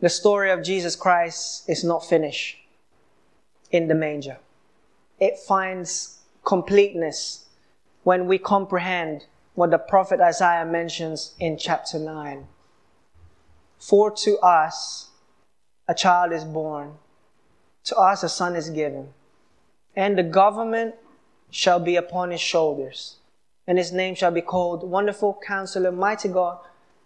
the 0.00 0.08
story 0.08 0.52
of 0.52 0.62
Jesus 0.62 0.94
Christ 0.94 1.68
is 1.68 1.82
not 1.82 2.06
finished 2.06 2.58
in 3.72 3.88
the 3.88 3.94
manger. 3.94 4.38
It 5.18 5.38
finds 5.38 6.20
completeness 6.44 7.46
when 8.04 8.28
we 8.28 8.38
comprehend 8.38 9.26
what 9.58 9.72
the 9.72 9.78
prophet 9.78 10.20
Isaiah 10.20 10.64
mentions 10.64 11.34
in 11.40 11.58
chapter 11.58 11.98
9. 11.98 12.46
For 13.76 14.08
to 14.12 14.38
us 14.38 15.08
a 15.88 15.94
child 15.94 16.30
is 16.32 16.44
born, 16.44 16.92
to 17.82 17.96
us 17.96 18.22
a 18.22 18.28
son 18.28 18.54
is 18.54 18.70
given, 18.70 19.08
and 19.96 20.16
the 20.16 20.22
government 20.22 20.94
shall 21.50 21.80
be 21.80 21.96
upon 21.96 22.30
his 22.30 22.40
shoulders, 22.40 23.16
and 23.66 23.78
his 23.78 23.90
name 23.90 24.14
shall 24.14 24.30
be 24.30 24.42
called 24.42 24.88
Wonderful 24.88 25.40
Counselor, 25.44 25.90
Mighty 25.90 26.28
God, 26.28 26.58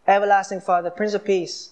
Everlasting 0.06 0.60
Father, 0.60 0.90
Prince 0.90 1.14
of 1.14 1.24
Peace. 1.24 1.70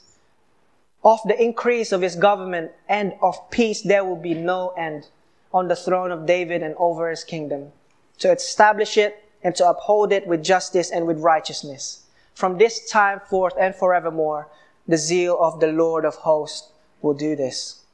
Of 1.05 1.20
the 1.26 1.39
increase 1.39 1.93
of 1.93 2.01
his 2.01 2.16
government 2.16 2.70
and 2.89 3.12
of 3.20 3.51
peace 3.51 3.83
there 3.83 4.03
will 4.07 4.16
be 4.16 4.33
no 4.33 4.70
end 4.78 5.09
on 5.53 5.68
the 5.68 5.76
throne 5.76 6.11
of 6.11 6.24
David 6.24 6.62
and 6.62 6.74
over 6.78 7.11
his 7.11 7.22
kingdom, 7.22 7.72
to 8.20 8.33
establish 8.33 8.97
it 8.97 9.26
and 9.43 9.55
to 9.57 9.68
uphold 9.68 10.12
it 10.12 10.26
with 10.26 10.43
justice 10.43 10.91
and 10.91 11.07
with 11.07 11.18
righteousness. 11.20 12.07
From 12.34 12.59
this 12.59 12.88
time 12.91 13.20
forth 13.20 13.55
and 13.59 13.74
forevermore, 13.74 14.49
the 14.86 14.97
zeal 14.97 15.38
of 15.41 15.61
the 15.61 15.72
Lord 15.72 16.05
of 16.05 16.16
hosts 16.16 16.72
will 17.03 17.14
do 17.14 17.36
this. 17.36 17.84